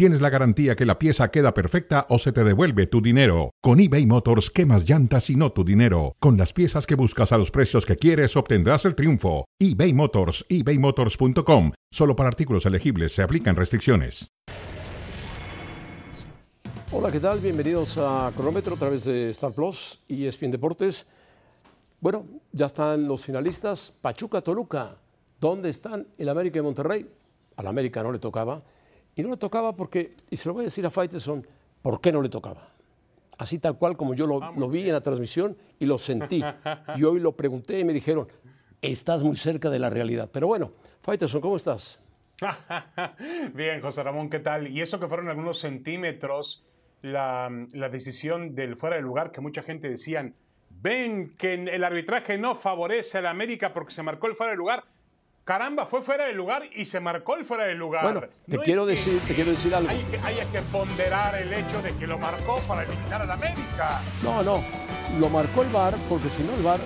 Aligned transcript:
tienes 0.00 0.22
la 0.22 0.30
garantía 0.30 0.76
que 0.76 0.86
la 0.86 0.98
pieza 0.98 1.30
queda 1.30 1.52
perfecta 1.52 2.06
o 2.08 2.16
se 2.16 2.32
te 2.32 2.42
devuelve 2.42 2.86
tu 2.86 3.02
dinero. 3.02 3.50
Con 3.60 3.80
eBay 3.80 4.06
Motors, 4.06 4.50
quemas 4.50 4.88
llantas 4.88 5.28
y 5.28 5.36
no 5.36 5.52
tu 5.52 5.62
dinero. 5.62 6.16
Con 6.20 6.38
las 6.38 6.54
piezas 6.54 6.86
que 6.86 6.94
buscas 6.94 7.32
a 7.32 7.36
los 7.36 7.50
precios 7.50 7.84
que 7.84 7.96
quieres, 7.96 8.34
obtendrás 8.34 8.86
el 8.86 8.94
triunfo. 8.94 9.44
eBay 9.58 9.92
Motors, 9.92 10.46
ebaymotors.com. 10.48 11.72
Solo 11.92 12.16
para 12.16 12.30
artículos 12.30 12.64
elegibles 12.64 13.12
se 13.12 13.22
aplican 13.22 13.56
restricciones. 13.56 14.30
Hola, 16.92 17.12
¿qué 17.12 17.20
tal? 17.20 17.38
Bienvenidos 17.40 17.98
a 17.98 18.32
Cronómetro 18.34 18.76
a 18.76 18.78
través 18.78 19.04
de 19.04 19.28
Star 19.28 19.52
Plus 19.52 20.00
y 20.08 20.24
ESPN 20.24 20.52
Deportes. 20.52 21.06
Bueno, 22.00 22.24
ya 22.52 22.64
están 22.64 23.06
los 23.06 23.22
finalistas. 23.22 23.92
Pachuca, 24.00 24.40
Toluca. 24.40 24.96
¿Dónde 25.38 25.68
están 25.68 26.06
el 26.16 26.30
América 26.30 26.58
y 26.58 26.62
Monterrey? 26.62 27.06
Al 27.56 27.66
América 27.66 28.02
no 28.02 28.12
le 28.12 28.18
tocaba. 28.18 28.62
Y 29.14 29.22
no 29.22 29.30
le 29.30 29.36
tocaba 29.36 29.74
porque, 29.74 30.14
y 30.30 30.36
se 30.36 30.48
lo 30.48 30.54
voy 30.54 30.62
a 30.62 30.64
decir 30.64 30.86
a 30.86 30.90
Faiteson, 30.90 31.46
¿por 31.82 32.00
qué 32.00 32.12
no 32.12 32.22
le 32.22 32.28
tocaba? 32.28 32.68
Así 33.38 33.58
tal 33.58 33.78
cual 33.78 33.96
como 33.96 34.14
yo 34.14 34.26
lo, 34.26 34.52
lo 34.52 34.68
vi 34.68 34.82
en 34.82 34.92
la 34.92 35.00
transmisión 35.00 35.56
y 35.78 35.86
lo 35.86 35.98
sentí. 35.98 36.42
Y 36.96 37.04
hoy 37.04 37.20
lo 37.20 37.32
pregunté 37.32 37.78
y 37.78 37.84
me 37.84 37.92
dijeron, 37.92 38.28
estás 38.82 39.22
muy 39.22 39.36
cerca 39.36 39.70
de 39.70 39.78
la 39.78 39.90
realidad. 39.90 40.28
Pero 40.32 40.46
bueno, 40.46 40.72
Faiteson, 41.02 41.40
¿cómo 41.40 41.56
estás? 41.56 42.00
Bien, 43.54 43.80
José 43.80 44.02
Ramón, 44.02 44.30
¿qué 44.30 44.38
tal? 44.38 44.68
Y 44.68 44.80
eso 44.80 44.98
que 44.98 45.08
fueron 45.08 45.28
algunos 45.28 45.58
centímetros, 45.58 46.64
la, 47.02 47.50
la 47.72 47.88
decisión 47.88 48.54
del 48.54 48.76
fuera 48.76 48.96
de 48.96 49.02
lugar 49.02 49.30
que 49.30 49.40
mucha 49.40 49.62
gente 49.62 49.88
decían, 49.88 50.34
ven 50.70 51.34
que 51.36 51.54
el 51.54 51.84
arbitraje 51.84 52.38
no 52.38 52.54
favorece 52.54 53.18
a 53.18 53.22
la 53.22 53.30
América 53.30 53.72
porque 53.72 53.92
se 53.92 54.02
marcó 54.02 54.26
el 54.26 54.34
fuera 54.34 54.52
de 54.52 54.56
lugar. 54.56 54.84
Caramba, 55.44 55.84
fue 55.86 56.02
fuera 56.02 56.26
de 56.26 56.32
lugar 56.32 56.62
y 56.74 56.84
se 56.84 57.00
marcó 57.00 57.34
el 57.36 57.44
fuera 57.44 57.64
de 57.64 57.74
lugar. 57.74 58.02
Bueno, 58.04 58.20
te, 58.48 58.56
No 58.56 58.62
quiero, 58.62 58.86
decir, 58.86 59.18
te 59.26 59.34
quiero 59.34 59.50
decir 59.50 59.74
algo. 59.74 59.88
Hay 59.90 59.98
que, 60.10 60.18
hay 60.18 60.36
que 60.52 60.60
ponderar 60.70 61.34
el 61.36 61.52
hecho 61.52 61.82
de 61.82 61.92
que 61.96 62.06
lo 62.06 62.18
marcó 62.18 62.58
para 62.68 62.82
eliminar 62.84 63.22
a 63.22 63.24
la 63.26 63.34
América. 63.34 64.00
No, 64.22 64.42
no, 64.42 64.62
lo 65.18 65.28
marcó 65.28 65.62
el 65.62 65.68
VAR 65.70 65.94
porque 66.08 66.28
si 66.28 66.42
no 66.44 66.54
el 66.54 66.62
VAR 66.62 66.78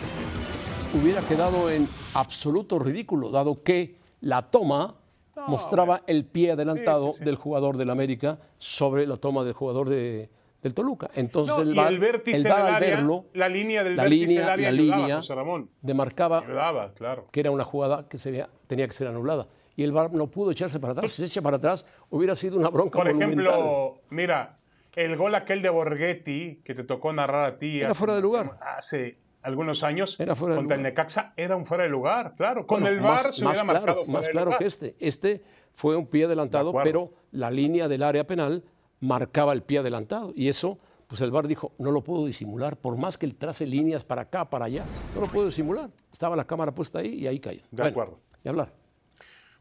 hubiera 0.94 1.20
quedado 1.22 1.69
en 1.70 1.86
absoluto 2.14 2.78
ridículo, 2.78 3.30
dado 3.30 3.62
que 3.62 3.96
la 4.20 4.42
toma 4.46 4.94
No, 5.36 5.48
mostraba 5.48 6.02
el 6.06 6.24
pie 6.24 6.52
adelantado 6.52 7.08
Sí, 7.08 7.12
sí, 7.14 7.18
sí. 7.18 7.24
del 7.24 7.34
jugador 7.36 7.77
del 7.77 7.91
América 7.91 8.39
sobre 8.56 9.06
la 9.06 9.16
toma 9.16 9.44
del 9.44 9.52
jugador 9.52 9.89
de- 9.91 10.30
del 10.64 10.74
Toluca. 10.74 11.08
Entonces 11.14 11.54
No, 11.54 11.62
el 11.62 11.74
VAR, 11.74 11.92
el 11.92 11.98
vértice 12.00 12.38
el 12.38 12.52
VAR 12.52 12.60
al 12.66 12.74
área, 12.74 12.96
verlo, 12.96 13.26
la 13.34 13.48
línea 13.48 13.84
del 13.84 13.94
la 13.96 14.02
vértice 14.04 14.26
línea, 14.26 14.40
del 14.40 14.50
área 14.50 14.72
la 14.72 14.78
ayudaba, 14.80 15.00
línea 15.02 15.16
José 15.18 15.34
Ramón. 15.36 15.70
demarcaba 15.82 16.38
Ayudaba, 16.40 16.92
claro. 16.94 17.28
que 17.30 17.40
era 17.40 17.50
una 17.52 17.62
jugada 17.64 18.08
que 18.08 18.18
se 18.18 18.30
veía- 18.32 18.48
tenía 18.66 18.86
que 18.88 18.92
ser 18.94 19.06
anulada. 19.06 19.46
Y 19.76 19.84
el 19.84 19.92
VAR 19.92 20.12
no 20.12 20.28
pudo 20.30 20.50
echarse 20.50 20.80
para 20.80 20.92
atrás. 20.94 21.10
Si 21.12 21.18
se 21.22 21.26
echa 21.26 21.42
para 21.42 21.58
atrás, 21.58 21.84
hubiera 22.10 22.34
sido 22.34 22.56
una 22.58 22.70
bronca 22.70 22.98
Por 22.98 23.06
monumental. 23.06 23.46
ejemplo, 23.46 24.00
mira, 24.10 24.58
el 24.96 25.16
gol 25.16 25.34
aquel 25.34 25.60
de 25.62 25.68
Borghetti 25.70 26.60
que 26.64 26.74
te 26.74 26.82
tocó 26.84 27.12
narrar 27.12 27.44
a 27.44 27.58
ti 27.58 27.78
Era 27.80 27.90
hace- 27.90 27.98
fuera 27.98 28.14
de 28.14 28.22
lugar. 28.22 28.58
hace 28.60 29.18
algunos 29.42 29.82
años 29.82 30.18
Era 30.18 30.34
fuera 30.34 30.54
de 30.54 30.60
contra 30.60 30.76
el 30.76 30.80
lugar. 30.80 30.92
Necaxa 30.92 31.32
era 31.36 31.56
un 31.56 31.66
fuera 31.66 31.82
de 31.84 31.90
lugar, 31.90 32.34
claro. 32.36 32.66
Con 32.66 32.80
Bueno, 32.80 32.96
el 32.96 33.02
VAR 33.02 33.26
más, 33.26 33.36
se 33.36 33.44
más 33.44 33.52
hubiera 33.58 33.64
claro, 33.64 33.66
marcado 33.86 34.04
fuera 34.06 34.12
más 34.18 34.24
de 34.26 34.30
claro 34.32 34.44
lugar. 34.46 34.58
que 34.60 34.64
este. 34.66 34.96
Este 34.98 35.42
fue 35.74 35.96
un 35.96 36.06
pie 36.06 36.24
adelantado, 36.24 36.72
pero 36.84 37.12
la 37.32 37.50
línea 37.50 37.88
del 37.88 38.02
área 38.04 38.26
penal 38.26 38.62
marcaba 39.05 39.52
el 39.52 39.62
pie 39.62 39.78
adelantado. 39.78 40.33
Y 40.34 40.48
eso, 40.48 40.78
pues 41.06 41.20
el 41.20 41.30
VAR 41.30 41.47
dijo, 41.47 41.72
no 41.78 41.91
lo 41.91 42.02
puedo 42.02 42.27
disimular, 42.27 42.77
por 42.77 42.97
más 42.97 43.19
que 43.19 43.27
él 43.27 43.36
trace 43.36 43.67
líneas 43.67 44.05
para 44.05 44.23
acá, 44.23 44.48
para 44.48 44.64
allá, 44.67 44.84
no 45.14 45.20
lo 45.20 45.28
puedo 45.28 45.46
disimular. 45.46 45.90
Estaba 46.12 46.36
la 46.36 46.45
cámara 46.45 46.74
puesta 46.74 47.01
ahí 47.01 47.14
y 47.14 47.27
ahí 47.27 47.39
cayó. 47.39 47.62
De 47.70 47.84
acuerdo. 47.84 48.18
Y 48.42 48.48
hablar. 48.48 48.73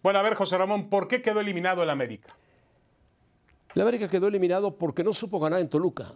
Bueno, 0.01 0.19
a 0.19 0.22
ver, 0.22 0.35
José 0.35 0.57
Ramón, 0.57 0.90
¿por 0.90 1.07
qué 1.07 1.22
quedó 1.22 1.40
eliminado 1.40 1.84
el 1.84 1.90
América? 1.90 2.35
El 3.75 3.81
América 3.81 4.07
quedó 4.07 4.28
eliminado 4.28 4.75
porque 4.78 5.03
no 5.03 5.13
supo 5.13 5.40
ganar 5.40 5.59
en 5.59 5.69
Toluca. 5.69 6.13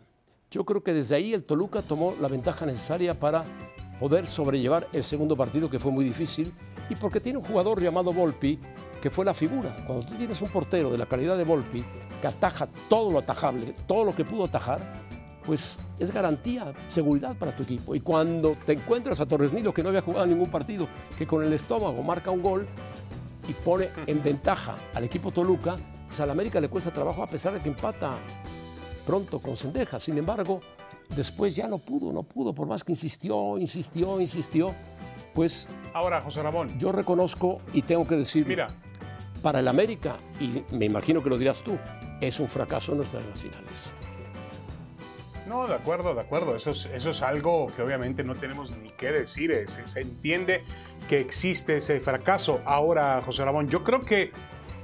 Yo 0.52 0.66
creo 0.66 0.84
que 0.84 0.94
desde 0.94 1.16
ahí 1.16 1.34
el 1.34 1.44
Toluca 1.44 1.82
tomó 1.82 2.16
la 2.22 2.28
ventaja 2.28 2.66
necesaria 2.66 3.20
para 3.20 3.44
poder 4.00 4.28
sobrellevar 4.28 4.88
el 4.94 5.04
segundo 5.04 5.36
partido, 5.36 5.70
que 5.70 5.80
fue 5.80 5.92
muy 5.92 6.06
difícil, 6.06 6.54
y 6.90 6.96
porque 6.96 7.20
tiene 7.20 7.40
un 7.40 7.44
jugador 7.44 7.82
llamado 7.82 8.14
Volpi, 8.14 8.60
que 9.02 9.10
fue 9.10 9.26
la 9.26 9.34
figura. 9.34 9.76
Cuando 9.86 10.06
tú 10.06 10.16
tienes 10.16 10.42
un 10.42 10.50
portero 10.50 10.90
de 10.90 10.98
la 10.98 11.06
calidad 11.06 11.38
de 11.38 11.44
Volpi, 11.44 11.84
que 12.22 12.28
ataja 12.28 12.68
todo 12.90 13.12
lo 13.12 13.20
atajable, 13.20 13.76
todo 13.88 14.04
lo 14.04 14.16
que 14.16 14.26
pudo 14.26 14.46
atajar, 14.46 14.80
pues 15.46 15.80
es 15.98 16.12
garantía, 16.12 16.74
seguridad 16.90 17.36
para 17.38 17.56
tu 17.56 17.64
equipo. 17.64 17.96
Y 17.96 18.02
cuando 18.02 18.58
te 18.66 18.74
encuentras 18.74 19.20
a 19.20 19.26
Torres 19.26 19.54
Nilo, 19.54 19.74
que 19.74 19.82
no 19.82 19.90
había 19.90 20.02
jugado 20.02 20.26
ningún 20.26 20.50
partido, 20.50 20.88
que 21.18 21.26
con 21.26 21.44
el 21.44 21.54
estómago 21.54 22.04
marca 22.04 22.32
un 22.32 22.42
gol 22.42 22.66
y 23.48 23.54
pone 23.54 23.90
en 24.08 24.22
ventaja 24.22 24.76
al 24.94 25.06
equipo 25.06 25.32
Toluca, 25.32 25.78
pues 26.08 26.20
al 26.20 26.30
América 26.30 26.60
le 26.60 26.68
cuesta 26.68 26.92
trabajo 26.92 27.24
a 27.24 27.28
pesar 27.28 27.54
de 27.54 27.62
que 27.62 27.70
empata 27.70 28.12
pronto 29.06 29.40
con 29.40 29.56
Sendeja. 29.56 30.00
Sin 30.00 30.18
embargo, 30.18 30.60
después 31.16 31.56
ya 31.56 31.68
no 31.68 31.80
pudo, 31.80 32.12
no 32.12 32.24
pudo, 32.24 32.54
por 32.54 32.68
más 32.68 32.84
que 32.84 32.92
insistió, 32.92 33.58
insistió, 33.58 34.20
insistió, 34.22 34.74
pues 35.34 35.68
Ahora, 35.94 36.22
José 36.22 36.44
Ramón, 36.44 36.78
yo 36.78 36.92
reconozco 36.92 37.60
y 37.74 37.82
tengo 37.82 38.06
que 38.08 38.16
decir, 38.16 38.46
mira, 38.46 38.68
para 39.42 39.60
el 39.60 39.68
América, 39.68 40.18
y 40.40 40.64
me 40.76 40.86
imagino 40.86 41.24
que 41.24 41.30
lo 41.30 41.38
dirás 41.38 41.62
tú, 41.64 41.78
es 42.22 42.40
un 42.40 42.48
fracaso 42.48 42.94
nuestras 42.94 43.26
las 43.26 43.42
finales. 43.42 43.92
No, 45.48 45.66
de 45.66 45.76
acuerdo, 45.76 46.14
de 46.14 46.22
acuerdo. 46.22 46.56
Eso 46.56 46.72
es, 46.72 46.88
eso 46.88 47.12
es 47.12 47.22
algo 47.22 47.68
que 47.76 47.82
obviamente 47.82 48.24
no 48.24 48.36
tenemos 48.36 48.76
ni 48.78 48.90
qué 48.90 49.12
decir. 49.12 49.52
Se, 49.68 49.88
se 49.88 50.02
entiende 50.02 50.62
que 51.08 51.22
existe 51.22 51.78
ese 51.78 52.02
fracaso. 52.02 52.62
Ahora, 52.66 53.22
José 53.24 53.46
Ramón, 53.46 53.70
yo 53.70 53.84
creo 53.84 54.02
que 54.02 54.32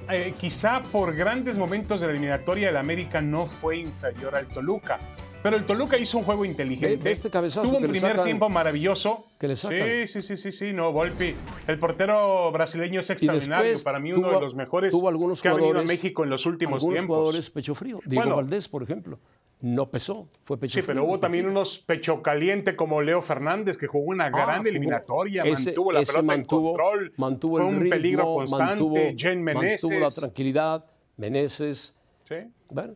eh, 0.10 0.34
quizá 0.38 0.84
por 0.84 1.16
grandes 1.16 1.58
momentos 1.58 2.02
de 2.02 2.08
la 2.08 2.14
eliminatoria 2.14 2.70
el 2.70 2.78
América 2.78 3.22
no 3.22 3.46
fue 3.46 3.78
inferior 3.78 4.36
al 4.36 4.48
Toluca. 4.48 5.00
Pero 5.44 5.58
el 5.58 5.66
Toluca 5.66 5.98
hizo 5.98 6.18
un 6.18 6.24
juego 6.24 6.46
inteligente. 6.46 6.96
Ve- 6.96 7.04
ve 7.04 7.12
este 7.12 7.30
cabezazo 7.30 7.64
Tuvo 7.68 7.78
un 7.78 7.84
primer 7.84 8.12
sacan. 8.12 8.24
tiempo 8.26 8.50
maravilloso. 8.50 9.26
Que 9.38 9.50
le 9.50 9.56
sacan. 9.58 9.78
Sí, 9.78 10.08
sí, 10.08 10.22
sí, 10.22 10.38
sí, 10.38 10.52
sí. 10.54 10.74
No, 10.74 10.94
Volpi. 10.94 11.36
El 11.68 11.78
portero 11.80 12.50
brasileño 12.52 13.02
es 13.02 13.10
extraordinario. 13.10 13.78
Para 13.84 14.00
mí, 14.00 14.14
uno 14.14 14.30
tuvo- 14.30 14.36
de 14.36 14.42
los 14.42 14.56
mejores 14.56 14.92
tuvo 14.92 15.10
algunos 15.10 15.42
que 15.42 15.50
ha 15.50 15.54
venido 15.54 15.80
a 15.80 15.84
México 15.84 16.24
en 16.24 16.30
los 16.30 16.46
últimos 16.46 16.78
Algunos 16.78 16.96
tiempos. 16.96 17.16
jugadores 17.18 17.50
pecho 17.50 17.76
frío. 17.76 18.00
Diego 18.06 18.24
Bueno. 18.24 18.36
Valdés, 18.38 18.70
por 18.70 18.84
ejemplo, 18.84 19.20
no 19.60 19.90
pesó, 19.90 20.30
fue 20.46 20.58
pecho 20.58 20.76
Sí, 20.76 20.82
frío. 20.82 20.96
pero 20.96 21.06
hubo 21.06 21.20
también 21.20 21.46
unos 21.48 21.78
pecho 21.80 22.22
caliente 22.22 22.78
como 22.78 23.02
Leo 23.02 23.22
Fernández, 23.22 23.78
que 23.78 23.88
jugó 23.88 24.06
una 24.12 24.28
Ah, 24.28 24.30
gran 24.30 24.66
eliminatoria, 24.66 25.44
ese- 25.44 25.66
mantuvo 25.72 25.92
la 25.92 26.00
pelota 26.04 26.22
mantuvo- 26.22 26.70
en 26.72 26.76
control, 26.78 27.14
mantuvo 27.18 27.58
fue 27.58 27.68
el 27.68 27.68
un 27.76 27.82
ritmo, 27.82 27.90
peligro 27.90 28.24
constante, 28.36 28.66
mantuvo- 28.84 29.14
Jen 29.18 29.44
Meneses, 29.44 29.84
Mantuvo 29.84 30.00
la 30.00 30.10
tranquilidad, 30.12 30.86
Meneses. 31.18 31.94
¿sí? 32.30 32.36
Bueno, 32.70 32.94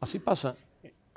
así 0.00 0.20
pasa. 0.20 0.54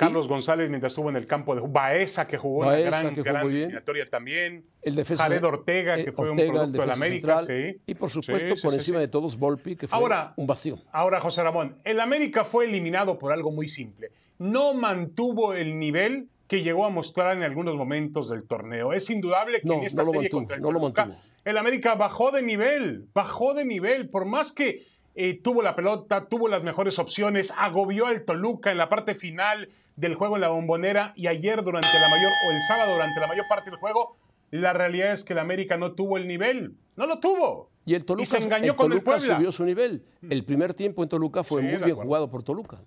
Carlos 0.06 0.28
González 0.28 0.70
mientras 0.70 0.92
estuvo 0.92 1.10
en 1.10 1.16
el 1.16 1.26
campo 1.28 1.56
de 1.56 1.62
Baeza, 1.66 2.28
que 2.28 2.38
jugó 2.38 2.66
Baeza, 2.66 2.90
una 2.90 3.00
gran, 3.02 3.16
que 3.16 3.22
gran 3.24 3.46
eliminatoria 3.46 4.06
también, 4.06 4.66
El 4.82 4.96
defensa, 4.96 5.24
Jared 5.24 5.44
Ortega, 5.44 5.96
que 5.96 6.02
eh, 6.02 6.12
fue 6.12 6.30
Ortega, 6.30 6.50
un 6.50 6.56
producto 6.56 6.82
de 6.82 6.88
la 6.88 6.94
América, 6.94 7.40
central, 7.42 7.74
sí. 7.74 7.82
Y 7.88 7.96
por 7.96 8.10
supuesto, 8.10 8.50
Sí, 8.50 8.56
sí, 8.56 8.62
por 8.68 8.74
encima 8.74 9.00
de 9.00 9.08
todos, 9.08 9.38
Volpi, 9.38 9.76
que 9.76 9.88
fue 9.88 9.98
Ahora- 9.98 10.34
un 10.36 10.48
bastión. 10.48 10.82
Ahora, 10.92 11.20
José 11.20 11.44
Ramón, 11.44 11.78
el 11.84 12.00
América 12.00 12.44
fue 12.44 12.66
eliminado 12.66 13.18
por 13.18 13.32
algo 13.32 13.52
muy 13.52 13.70
simple. 13.70 14.12
No 14.40 14.74
mantuvo 14.74 15.54
el 15.54 15.78
nivel 15.80 16.28
que 16.48 16.64
llegó 16.64 16.86
a 16.86 16.90
mostrar 16.90 17.38
en 17.38 17.44
algunos 17.44 17.76
momentos 17.76 18.28
del 18.30 18.44
torneo. 18.44 18.92
Es 18.92 19.10
indudable 19.10 19.62
que 19.62 19.68
No, 19.68 19.76
en 19.76 19.84
esta 19.84 20.02
no 20.02 20.08
serie 20.08 20.22
mantuvo, 20.24 20.40
contra 20.40 20.56
el 20.58 20.62
no 20.62 20.68
Toluca, 20.68 21.18
el 21.46 21.58
América 21.58 21.96
bajó 21.96 22.32
de 22.32 22.42
nivel, 22.42 23.08
bajó 23.14 23.54
de 23.54 23.64
nivel, 23.64 24.10
por 24.10 24.26
más 24.26 24.52
que 24.52 24.84
eh, 25.16 25.40
tuvo 25.42 25.62
la 25.62 25.76
pelota, 25.76 26.28
tuvo 26.28 26.48
las 26.48 26.64
mejores 26.64 27.00
opciones, 27.00 27.54
agobió 27.58 28.06
al 28.08 28.24
Toluca 28.24 28.72
en 28.72 28.78
la 28.78 28.90
parte 28.90 29.16
final 29.16 29.70
del 29.96 30.16
juego 30.16 30.36
en 30.36 30.42
la 30.42 30.50
bombonera 30.50 31.14
y 31.16 31.28
ayer 31.28 31.64
durante 31.64 31.88
la 32.00 32.10
mayor, 32.10 32.32
o 32.48 32.52
el 32.52 32.62
sábado 32.68 32.94
durante 32.94 33.20
la 33.20 33.28
mayor 33.28 33.46
parte 33.50 33.70
del 33.70 33.80
juego, 33.80 34.18
la 34.52 34.74
realidad 34.74 35.14
es 35.14 35.24
que 35.24 35.34
el 35.34 35.40
América 35.40 35.78
no 35.78 35.94
tuvo 35.94 36.18
el 36.18 36.28
nivel, 36.28 36.76
no 36.96 37.06
lo 37.08 37.20
tuvo. 37.20 37.70
Y 37.86 37.96
el 37.96 38.06
Toluca, 38.06 38.26
se 38.26 38.38
engañó 38.38 38.72
el 38.72 38.76
con 38.76 38.86
el 38.86 39.00
Toluca 39.00 39.18
Puebla. 39.18 39.36
subió 39.36 39.52
su 39.52 39.66
nivel. 39.66 40.06
El 40.30 40.46
primer 40.46 40.74
tiempo 40.74 41.02
en 41.04 41.10
Toluca 41.10 41.44
fue 41.44 41.62
Sí, 41.62 41.68
muy 41.68 41.78
bien 41.78 41.84
acuerdo. 41.92 42.04
jugado 42.04 42.30
por 42.30 42.44
Toluca. 42.44 42.80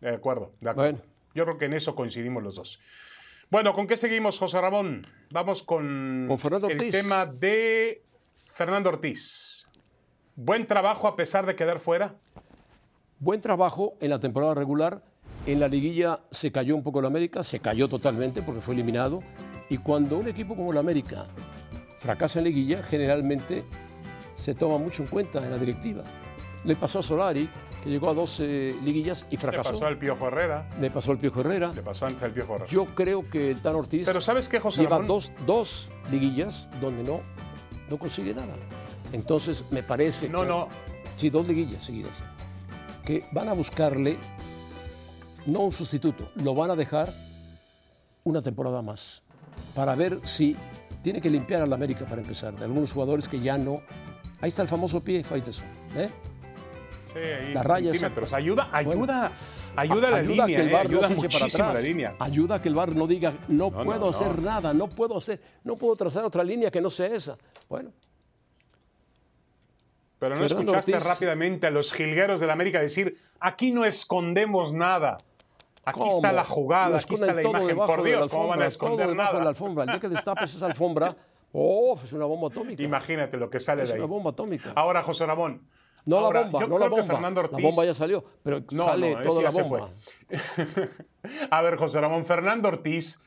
De 0.00 0.08
acuerdo, 0.10 0.52
de 0.60 0.70
acuerdo. 0.70 0.92
Bueno. 0.98 1.10
Yo 1.34 1.44
creo 1.44 1.58
que 1.58 1.66
en 1.66 1.74
eso 1.74 1.94
coincidimos 1.94 2.42
los 2.42 2.56
dos. 2.56 2.80
Bueno, 3.50 3.72
¿con 3.72 3.86
qué 3.86 3.96
seguimos, 3.96 4.38
José 4.38 4.60
Ramón? 4.60 5.06
Vamos 5.30 5.62
con, 5.62 6.24
Con 6.26 6.38
Fernando 6.38 6.68
el 6.68 6.90
tema 6.90 7.26
de 7.26 8.02
Fernando 8.46 8.88
Ortiz. 8.90 9.59
Buen 10.42 10.66
trabajo 10.66 11.06
a 11.06 11.16
pesar 11.16 11.44
de 11.44 11.54
quedar 11.54 11.80
fuera. 11.80 12.14
Buen 13.18 13.42
trabajo 13.42 13.92
en 14.00 14.08
la 14.08 14.18
temporada 14.18 14.54
regular. 14.54 15.02
En 15.44 15.60
la 15.60 15.68
liguilla 15.68 16.20
se 16.30 16.50
cayó 16.50 16.74
un 16.74 16.82
poco 16.82 17.00
el 17.00 17.04
América, 17.04 17.42
se 17.44 17.60
cayó 17.60 17.88
totalmente 17.88 18.40
porque 18.40 18.62
fue 18.62 18.72
eliminado. 18.72 19.22
Y 19.68 19.76
cuando 19.76 20.16
un 20.16 20.26
equipo 20.28 20.56
como 20.56 20.72
el 20.72 20.78
América 20.78 21.26
fracasa 21.98 22.38
en 22.38 22.46
liguilla, 22.46 22.82
generalmente 22.82 23.66
se 24.34 24.54
toma 24.54 24.78
mucho 24.78 25.02
en 25.02 25.08
cuenta 25.10 25.44
en 25.44 25.50
la 25.50 25.58
directiva. 25.58 26.04
Le 26.64 26.74
pasó 26.74 27.00
a 27.00 27.02
Solari, 27.02 27.46
que 27.84 27.90
llegó 27.90 28.08
a 28.08 28.14
12 28.14 28.76
liguillas 28.82 29.26
y 29.28 29.32
Le 29.36 29.42
fracasó. 29.42 29.72
pasó 29.72 29.84
al 29.84 29.98
Piojo 29.98 30.26
Herrera. 30.28 30.66
Le 30.80 30.90
pasó 30.90 31.10
al 31.12 31.18
Piojo 31.18 31.40
Herrera. 31.42 31.70
Le 31.74 31.82
pasó 31.82 32.06
antes 32.06 32.22
al 32.22 32.32
Piojo 32.32 32.54
Herrera. 32.56 32.70
Yo 32.70 32.86
creo 32.86 33.28
que 33.28 33.50
el 33.50 33.60
Tan 33.60 33.74
Ortiz 33.74 34.06
Pero 34.06 34.22
¿sabes 34.22 34.48
qué, 34.48 34.58
José 34.58 34.80
lleva 34.80 34.92
Ramón? 34.96 35.08
dos, 35.08 35.32
dos 35.46 35.90
liguillas 36.10 36.70
donde 36.80 37.02
no, 37.02 37.20
no 37.90 37.98
consigue 37.98 38.32
nada. 38.32 38.54
Entonces, 39.12 39.64
me 39.70 39.82
parece 39.82 40.28
No, 40.28 40.42
que- 40.42 40.46
no. 40.48 40.68
Sí, 41.16 41.28
dos 41.30 41.46
liguillas 41.46 41.82
seguidas. 41.82 42.22
Que 43.04 43.26
van 43.32 43.48
a 43.48 43.52
buscarle, 43.52 44.16
no 45.46 45.60
un 45.60 45.72
sustituto, 45.72 46.30
lo 46.36 46.54
van 46.54 46.70
a 46.70 46.76
dejar 46.76 47.12
una 48.24 48.40
temporada 48.40 48.82
más. 48.82 49.22
Para 49.74 49.94
ver 49.94 50.20
si 50.24 50.56
tiene 51.02 51.20
que 51.20 51.30
limpiar 51.30 51.62
al 51.62 51.72
América 51.72 52.04
para 52.06 52.20
empezar, 52.20 52.54
de 52.54 52.64
algunos 52.64 52.92
jugadores 52.92 53.26
que 53.28 53.40
ya 53.40 53.58
no. 53.58 53.80
Ahí 54.40 54.48
está 54.48 54.62
el 54.62 54.68
famoso 54.68 55.00
pie, 55.00 55.22
Faiteson. 55.24 55.64
¿eh? 55.96 56.08
Sí, 57.12 57.18
ahí, 57.18 57.54
La 57.54 57.62
raya 57.62 57.90
centímetros. 57.90 58.32
Ayuda, 58.32 58.68
ayuda, 58.72 58.94
Bueno. 58.94 59.30
ayuda 59.76 60.10
la 60.10 60.16
a 60.18 60.22
línea, 60.22 60.46
que 60.46 60.56
el 60.56 60.68
eh, 60.68 60.72
VAR 60.72 60.86
ayuda 60.86 61.08
no 61.08 61.08
para 61.08 61.14
muchísimo 61.22 61.64
atrás. 61.64 61.74
la 61.74 61.88
línea. 61.88 62.16
Ayuda 62.18 62.54
a 62.56 62.62
que 62.62 62.68
el 62.68 62.74
VAR 62.74 62.94
no 62.94 63.06
diga, 63.06 63.32
no, 63.48 63.70
No, 63.70 63.84
puedo 63.84 64.00
no, 64.00 64.08
hacer 64.08 64.36
no. 64.38 64.42
nada, 64.42 64.72
no 64.72 64.88
puedo 64.88 65.18
hacer, 65.18 65.40
no 65.64 65.76
puedo 65.76 65.96
trazar 65.96 66.24
otra 66.24 66.44
línea 66.44 66.70
que 66.70 66.80
no 66.80 66.88
sea 66.90 67.06
esa. 67.08 67.36
Bueno, 67.68 67.90
Pero 70.20 70.36
no 70.36 70.42
Fernando 70.42 70.72
escuchaste 70.76 70.92
Ortiz- 70.94 71.08
rápidamente 71.08 71.66
a 71.66 71.70
los 71.70 71.92
jilgueros 71.92 72.38
del 72.38 72.50
América 72.50 72.78
decir, 72.80 73.16
aquí 73.40 73.72
no 73.72 73.84
escondemos 73.84 74.72
nada. 74.72 75.18
Aquí 75.84 75.98
¿cómo? 75.98 76.12
está 76.16 76.30
la 76.32 76.44
jugada, 76.44 76.98
aquí 76.98 77.14
está 77.14 77.32
la 77.32 77.42
imagen. 77.42 77.76
Por 77.76 78.02
de 78.02 78.10
la 78.12 78.16
Dios, 78.18 78.28
¿cómo 78.28 78.48
van 78.48 78.60
a 78.62 78.66
alfombra, 78.66 78.66
esconder 78.66 79.08
debajo 79.08 79.28
de 79.32 79.34
la 79.34 79.38
nada? 79.40 79.48
alfombra. 79.48 79.84
El 79.84 79.90
día 79.90 80.00
que 80.00 80.08
destapes 80.14 80.54
esa 80.54 80.66
alfombra, 80.66 81.16
oh, 81.52 81.98
es 82.04 82.12
una 82.12 82.26
bomba 82.26 82.48
atómica. 82.48 82.82
Imagínate 82.82 83.36
lo 83.38 83.48
que 83.50 83.58
sale 83.58 83.82
es 83.82 83.88
de 83.88 83.94
ahí. 83.94 84.00
una 84.00 84.06
bomba 84.08 84.30
atómica. 84.30 84.72
Ahora, 84.76 85.02
José 85.02 85.24
Ramón. 85.26 85.62
no 86.04 86.18
ahora, 86.18 86.40
la 86.42 86.46
bomba, 86.48 86.60
yo 86.60 86.68
no 86.68 86.78
la 86.78 86.84
creo 86.86 86.96
que 86.96 87.00
bomba. 87.00 87.14
Fernando 87.14 87.40
Ortiz, 87.40 87.58
La 87.58 87.68
bomba 87.68 87.84
ya 87.86 87.94
salió, 87.94 88.24
pero 88.42 88.60
No, 88.70 88.84
sale 88.84 89.14
no, 89.14 89.22
toda 89.22 89.42
la 89.42 89.50
bomba. 89.50 89.88
A 91.50 91.62
ver, 91.62 91.76
José 91.76 92.00
Ramón, 92.00 92.24
Fernando 92.26 92.68
Ortiz, 92.68 93.20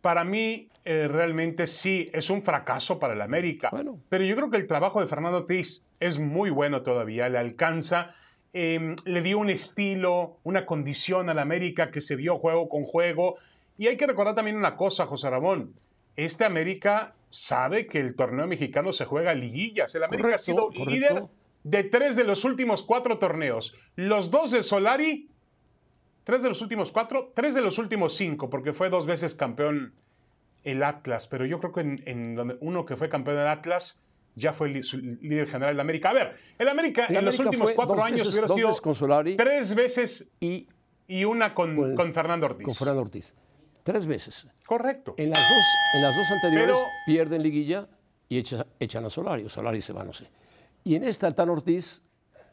para 0.00 0.24
mí 0.24 0.70
eh, 0.84 1.08
realmente 1.08 1.66
sí 1.66 2.10
es 2.12 2.30
un 2.30 2.42
fracaso 2.42 2.98
para 2.98 3.14
el 3.14 3.20
América. 3.20 3.68
Bueno. 3.70 3.98
Pero 4.08 4.24
yo 4.24 4.34
creo 4.36 4.50
que 4.50 4.56
el 4.56 4.66
trabajo 4.66 5.00
de 5.00 5.06
Fernando 5.06 5.38
Ortiz 5.38 5.86
es 6.00 6.18
muy 6.18 6.50
bueno 6.50 6.82
todavía, 6.82 7.28
le 7.28 7.38
alcanza, 7.38 8.14
eh, 8.52 8.94
le 9.04 9.22
dio 9.22 9.38
un 9.38 9.50
estilo, 9.50 10.38
una 10.44 10.66
condición 10.66 11.28
al 11.28 11.38
América 11.38 11.90
que 11.90 12.00
se 12.00 12.16
vio 12.16 12.36
juego 12.36 12.68
con 12.68 12.84
juego. 12.84 13.36
Y 13.76 13.86
hay 13.86 13.96
que 13.96 14.06
recordar 14.06 14.34
también 14.34 14.56
una 14.56 14.76
cosa, 14.76 15.06
José 15.06 15.30
Ramón. 15.30 15.74
Este 16.16 16.44
América 16.44 17.14
sabe 17.30 17.86
que 17.86 18.00
el 18.00 18.16
torneo 18.16 18.46
mexicano 18.46 18.92
se 18.92 19.04
juega 19.04 19.34
liguillas. 19.34 19.94
El 19.94 20.04
América 20.04 20.34
ha 20.34 20.38
sido 20.38 20.68
correcto. 20.68 20.90
líder 20.90 21.24
de 21.62 21.84
tres 21.84 22.16
de 22.16 22.24
los 22.24 22.44
últimos 22.44 22.82
cuatro 22.82 23.18
torneos. 23.18 23.74
Los 23.94 24.30
dos 24.30 24.50
de 24.50 24.62
Solari 24.62 25.28
Tres 26.28 26.42
de 26.42 26.50
los 26.50 26.60
últimos 26.60 26.92
cuatro, 26.92 27.32
tres 27.34 27.54
de 27.54 27.62
los 27.62 27.78
últimos 27.78 28.14
cinco, 28.14 28.50
porque 28.50 28.74
fue 28.74 28.90
dos 28.90 29.06
veces 29.06 29.34
campeón 29.34 29.94
el 30.62 30.82
Atlas, 30.82 31.26
pero 31.26 31.46
yo 31.46 31.58
creo 31.58 31.72
que 31.72 31.80
en, 31.80 32.58
uno 32.60 32.84
que 32.84 32.98
fue 32.98 33.08
campeón 33.08 33.38
del 33.38 33.46
Atlas 33.46 34.02
ya 34.38 34.52
fue 34.52 34.68
líder 34.70 35.46
general 35.46 35.74
del 35.74 35.80
América. 35.80 36.10
A 36.10 36.12
ver, 36.14 36.36
el 36.58 36.68
América 36.68 37.06
El 37.06 37.16
en 37.16 37.24
los 37.24 37.38
últimos 37.38 37.72
cuatro 37.72 38.02
años 38.02 38.20
veces- 38.20 38.32
hubiera 38.32 38.48
sido 38.48 38.68
veces 38.68 38.80
con 38.80 38.94
Solari. 38.94 39.36
tres 39.36 39.74
veces 39.74 40.28
Y 40.40 40.68
y 41.06 41.24
una 41.24 41.54
con, 41.54 41.74
Con- 41.74 41.94
con 41.96 42.12
Fernando 42.14 42.46
Ortiz. 42.46 42.64
con 42.64 42.74
Fernando 42.74 43.02
Ortiz. 43.02 43.34
Tres 43.82 44.06
veces. 44.06 44.46
Correcto. 44.66 45.14
En 45.16 45.30
las 45.30 45.38
dos, 45.38 45.64
en 45.94 46.02
las 46.02 46.16
dos 46.16 46.30
anteriores 46.30 46.66
Pero- 46.76 46.86
pierden 47.06 47.42
liguilla 47.42 47.88
y 48.28 48.38
echa- 48.38 48.66
echan 48.78 49.04
a 49.06 49.10
Solari, 49.10 49.44
o 49.44 49.48
Solari 49.48 49.80
se 49.80 49.92
va, 49.94 50.04
no 50.04 50.12
sé. 50.12 50.30
Y 50.84 50.94
en 50.94 51.04
esta, 51.04 51.26
el 51.26 51.34
Tan 51.34 51.48
Ortiz, 51.48 52.02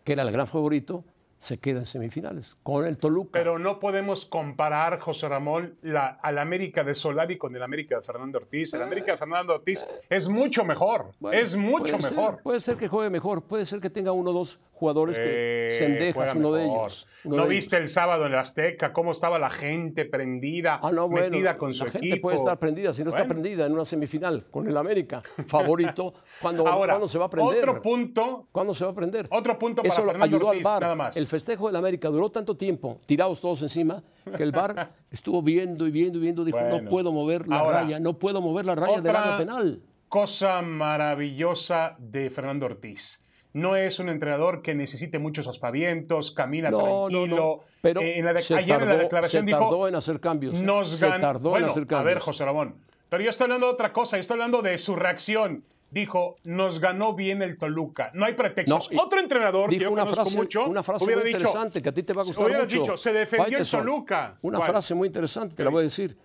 que 0.06 0.14
era 0.14 0.24
el 0.24 0.32
gran 0.32 0.48
favorito, 0.48 1.04
se 1.46 1.60
queda 1.60 1.80
en 1.80 1.86
semifinales 1.86 2.58
con 2.64 2.86
el 2.86 2.98
Toluca. 2.98 3.30
Pero 3.34 3.60
no 3.60 3.80
podemos 3.80 4.26
comparar, 4.26 5.00
José 5.00 5.30
Ramón, 5.30 5.78
la, 5.84 6.08
al 6.22 6.40
América 6.40 6.84
de 6.84 6.96
Solari 6.96 7.38
con 7.38 7.56
el 7.56 7.62
América 7.62 7.96
de 7.98 8.02
Fernando 8.02 8.40
Ortiz. 8.40 8.74
El 8.74 8.82
América 8.82 9.12
de 9.12 9.18
Fernando 9.18 9.54
Ortiz 9.54 9.86
es 10.10 10.28
mucho 10.28 10.66
mejor. 10.66 11.12
Bueno, 11.20 11.38
es 11.40 11.56
mucho 11.56 11.98
puede 11.98 12.02
ser, 12.02 12.12
mejor. 12.18 12.42
puede 12.42 12.60
ser 12.60 12.78
que 12.78 12.88
juegue 12.88 13.10
mejor, 13.12 13.44
puede 13.44 13.66
ser 13.66 13.80
que 13.80 13.90
tenga 13.92 14.12
uno 14.12 14.32
o 14.32 14.34
dos 14.34 14.60
jugadores 14.72 15.18
que 15.18 15.68
Eh, 15.68 15.72
Sendejas, 15.78 16.16
juega 16.16 16.34
uno 16.34 16.52
de 16.54 16.66
ellos. 16.66 17.08
uno 17.24 17.36
¿No 17.38 17.44
de 17.44 17.50
viste 17.50 17.78
el 17.78 17.88
sábado 17.88 18.26
en 18.26 18.34
el 18.34 18.40
Azteca 18.40 18.92
cómo 18.92 19.12
estaba 19.12 19.38
la 19.40 19.50
gente 19.50 20.06
prendida, 20.06 20.80
Ah, 20.82 20.92
no, 20.92 21.08
bueno, 21.08 21.30
metida 21.30 21.58
con 21.58 21.74
su 21.74 21.86
la 21.86 21.92
gente 21.92 22.08
equipo? 22.08 22.24
puede 22.28 22.38
estar 22.38 22.58
prendida, 22.60 22.92
si 22.92 23.04
no 23.04 23.10
está 23.12 23.26
prendida 23.28 23.66
en 23.68 23.72
una 23.74 23.86
semifinal 23.86 24.46
con 24.52 24.68
el 24.68 24.76
América, 24.76 25.22
favorito, 25.48 26.14
¿cuándo, 26.42 26.68
Ahora, 26.68 26.94
¿cuándo 26.94 27.08
se 27.08 27.18
va 27.20 27.26
a 27.26 27.30
prender? 27.30 27.60
otro 27.70 27.82
punto, 27.82 28.48
¿Cuándo 28.52 28.74
se 28.74 28.84
va 28.84 28.92
a 28.92 28.96
prender? 28.96 29.28
Otro 29.30 29.58
punto 29.60 29.82
para 29.82 29.94
Eso 29.94 30.04
Fernando 30.04 30.26
ayudó 30.26 30.48
Ortiz, 30.48 30.60
al 30.60 30.64
VAR. 30.74 30.82
nada 30.82 30.96
más. 30.96 31.18
El 31.18 31.28
festejo 31.36 31.68
del 31.68 31.76
América 31.76 32.08
duró 32.10 32.30
tanto 32.30 32.56
tiempo, 32.56 33.00
tirados 33.06 33.42
todos 33.42 33.62
encima, 33.62 34.02
que 34.38 34.44
el 34.44 34.52
VAR 34.52 34.92
estuvo 35.12 35.42
viendo 35.42 35.86
y 35.88 35.92
viendo 35.92 36.18
y 36.18 36.22
viendo, 36.22 36.44
dijo, 36.46 36.58
Bueno. 36.58 36.82
no 36.82 36.90
puedo 36.90 37.12
mover 37.12 37.48
la 37.48 37.58
Ahora, 37.60 37.82
raya, 37.82 38.00
no 38.00 38.18
puedo 38.18 38.42
mover 38.42 38.66
la 38.66 38.76
raya 38.76 39.02
del 39.02 39.16
área 39.16 39.38
penal. 39.38 39.82
cosa 40.08 40.62
maravillosa 40.62 41.96
de 42.00 42.30
Fernando 42.30 42.66
Ortiz. 42.68 43.22
No 43.54 43.76
es 43.78 44.00
un 44.00 44.10
entrenador 44.10 44.62
que 44.62 44.76
necesite 44.76 45.18
muchos 45.20 45.48
aspavientos, 45.48 46.32
camina 46.32 46.70
No, 46.70 46.80
no, 46.80 47.08
tranquilo. 47.10 47.36
no. 47.38 47.60
Pero 47.82 48.02
Eh, 48.02 48.20
en 48.20 48.26
la 48.26 48.38
se 48.42 48.56
ayer 48.56 48.82
en 48.82 48.88
la 48.88 48.92
tardó- 48.94 49.04
declaración 49.04 49.42
se 49.42 49.46
dijo, 49.46 49.60
tardó 49.60 49.88
en 49.88 49.96
hacer 49.96 50.20
cambios. 50.20 50.56
¿eh? 50.58 50.62
nos 50.64 50.90
Se 50.90 51.08
tardó 51.08 51.58
en 51.58 51.66
a 51.94 52.04
ver, 52.04 52.20
José 52.20 52.44
Ramón, 52.46 52.76
pero 53.10 53.24
yo 53.24 53.30
estoy 53.30 53.46
hablando 53.46 53.68
de 53.68 53.74
otra 53.74 53.94
cosa, 53.94 54.18
yo 54.18 54.22
estoy 54.22 54.36
hablando 54.36 54.62
de 54.62 54.78
su 54.78 54.96
reacción. 54.96 55.64
Dijo, 55.92 56.36
nos 56.44 56.80
ganó 56.80 57.14
bien 57.14 57.42
el 57.42 57.58
Toluca. 57.58 58.12
No 58.14 58.26
hay 58.26 58.34
pretextos. 58.34 58.92
No, 58.92 59.02
Otro 59.04 59.20
entrenador 59.20 59.70
que 59.70 59.76
dijo 59.78 59.84
yo 59.90 59.94
una 59.94 60.02
conozco 60.04 60.24
frase, 60.24 60.38
mucho 60.38 60.66
una 60.68 60.84
frase 60.84 61.06
hubiera 61.06 61.22
muy 61.22 61.28
dicho, 61.30 61.40
interesante 61.40 61.82
que 61.82 61.90
a 61.90 61.94
ti 61.94 62.04
te 62.04 62.12
va 62.14 62.22
a 62.22 62.26
gustar 62.26 62.46
hubiera 62.46 62.64
mucho. 62.64 62.80
dicho, 62.82 62.98
se 62.98 63.14
defendió 63.14 63.58
el. 63.60 63.68
Toluca. 63.70 64.38
Una 64.42 64.58
¿Cuál? 64.58 64.72
frase 64.72 64.94
muy 64.96 65.08
interesante, 65.08 65.56
te 65.56 65.64
la 65.64 65.70
voy 65.70 65.82
a 65.82 65.84
decir. 65.84 66.18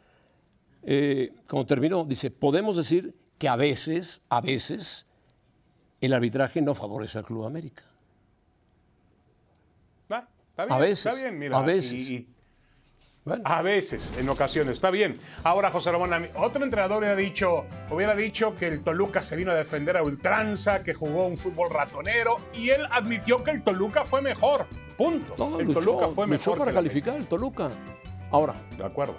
Eh, 0.83 1.33
como 1.47 1.67
terminó, 1.67 2.05
dice, 2.05 2.31
podemos 2.31 2.75
decir 2.77 3.15
que 3.39 3.49
a 3.49 3.55
veces, 3.57 4.23
a 4.31 4.41
veces, 4.41 5.07
el 6.01 6.15
arbitraje 6.15 6.63
no 6.63 6.75
favorece 6.75 7.19
al 7.19 7.25
Club 7.25 7.45
América. 7.45 7.85
Ah, 10.09 10.27
está 10.51 10.65
bien, 10.65 10.73
A 10.73 10.79
veces, 10.79 11.07
está 11.07 11.23
bien, 11.23 11.39
mira, 11.39 11.59
a 11.59 11.63
veces. 11.63 11.93
y- 11.93 12.15
y- 12.17 12.29
Bueno, 13.25 13.43
A 13.45 13.61
veces, 13.63 14.15
en 14.19 14.29
ocasiones, 14.31 14.73
está 14.75 14.91
bien. 14.91 15.19
Ahora, 15.45 15.71
José 15.71 15.93
Ramón, 15.93 16.11
otro 16.37 16.65
entrenador 16.65 16.99
hubiera 17.01 17.15
dicho, 17.17 17.65
hubiera 17.91 18.15
dicho 18.15 18.55
que 18.57 18.67
el 18.67 18.83
Toluca 18.83 19.21
se 19.21 19.37
vino 19.37 19.53
a 19.53 19.55
defender 19.55 19.97
a 19.99 20.03
ultranza, 20.03 20.83
que 20.83 20.95
jugó 20.95 21.27
un 21.27 21.37
fútbol 21.37 21.69
ratonero, 21.71 22.37
y 22.55 22.71
él 22.71 22.87
admitió 22.91 23.45
que 23.45 23.51
el 23.51 23.63
Toluca 23.63 24.05
fue 24.05 24.23
mejor. 24.23 24.67
Punto. 24.97 25.35
no, 25.39 25.61
el 25.61 25.67
luchó, 25.67 25.81
Toluca 25.81 26.09
fue 26.15 26.27
luchó 26.27 26.51
mejor. 26.53 26.59
para 26.59 26.73
calificar 26.73 27.17
el 27.17 27.27
Toluca. 27.27 27.69
Ahora. 28.31 28.55
De 28.79 28.85
acuerdo. 28.85 29.15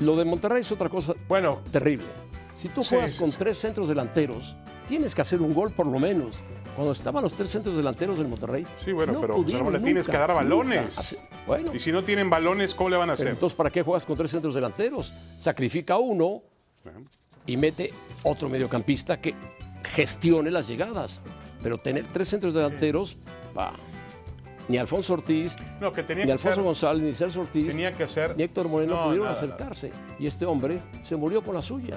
lo 0.00 0.14
de 0.16 0.24
Monterrey 0.26 0.60
es 0.60 0.70
otra 0.72 0.88
cosa 0.88 1.14
Bueno, 1.26 1.62
terrible. 1.72 2.06
Si 2.54 2.68
tú 2.68 2.82
Sí, 2.82 2.90
juegas 2.90 3.12
sí, 3.12 3.18
con 3.18 3.30
sí. 3.32 3.36
tres 3.38 3.56
centros 3.58 3.88
delanteros, 3.88 4.56
tienes 4.86 5.14
que 5.14 5.22
hacer 5.22 5.40
un 5.40 5.54
gol 5.54 5.72
por 5.72 5.86
lo 5.86 5.98
menos. 5.98 6.42
Cuando 6.78 6.92
estaban 6.92 7.24
los 7.24 7.34
tres 7.34 7.50
centros 7.50 7.76
delanteros 7.76 8.18
del 8.18 8.28
Monterrey. 8.28 8.64
Sí, 8.84 8.92
bueno, 8.92 9.14
no 9.14 9.20
pero, 9.20 9.34
José 9.34 9.44
pudieron 9.46 9.72
le 9.72 9.80
tienes 9.80 10.06
nunca, 10.06 10.12
que 10.12 10.18
dar 10.18 10.32
balones. 10.32 11.18
Bueno, 11.44 11.74
y 11.74 11.78
si 11.80 11.90
no 11.90 12.04
tienen 12.04 12.30
balones, 12.30 12.72
¿cómo 12.72 12.88
le 12.90 12.96
van 12.96 13.10
a 13.10 13.14
hacer? 13.14 13.26
entonces, 13.26 13.56
¿para 13.56 13.68
qué 13.68 13.82
juegas 13.82 14.06
con 14.06 14.16
tres 14.16 14.30
centros 14.30 14.54
delanteros? 14.54 15.12
Sacrifica 15.38 15.98
uno 15.98 16.40
y 17.46 17.56
mete 17.56 17.92
otro 18.22 18.48
mediocampista 18.48 19.20
que 19.20 19.34
gestione 19.82 20.52
las 20.52 20.68
llegadas. 20.68 21.20
Pero 21.64 21.78
tener 21.78 22.06
tres 22.12 22.28
centros 22.28 22.54
delanteros, 22.54 23.16
va. 23.58 23.72
Ni 24.68 24.78
Alfonso 24.78 25.14
Ortiz, 25.14 25.56
No, 25.80 25.92
que 25.92 26.04
tenía 26.04 26.26
ni 26.26 26.28
que 26.28 26.32
Alfonso 26.34 26.54
ser, 26.54 26.62
González, 26.64 27.02
ni 27.02 27.12
Celso 27.12 27.40
Ortiz, 27.40 27.66
tenía 27.66 27.90
que 27.90 28.06
ser. 28.06 28.36
ni 28.36 28.44
Héctor 28.44 28.68
Moreno 28.68 28.94
No, 28.94 29.04
pudieron 29.06 29.26
nada, 29.26 29.36
acercarse. 29.36 29.90
Y 30.20 30.28
este 30.28 30.46
hombre 30.46 30.80
se 31.00 31.16
murió 31.16 31.42
con 31.42 31.56
la 31.56 31.62
suya. 31.62 31.96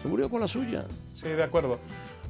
Se 0.00 0.08
murió 0.08 0.30
con 0.30 0.40
la 0.40 0.48
suya. 0.48 0.86
Sí, 1.12 1.28
de 1.28 1.42
acuerdo. 1.42 1.78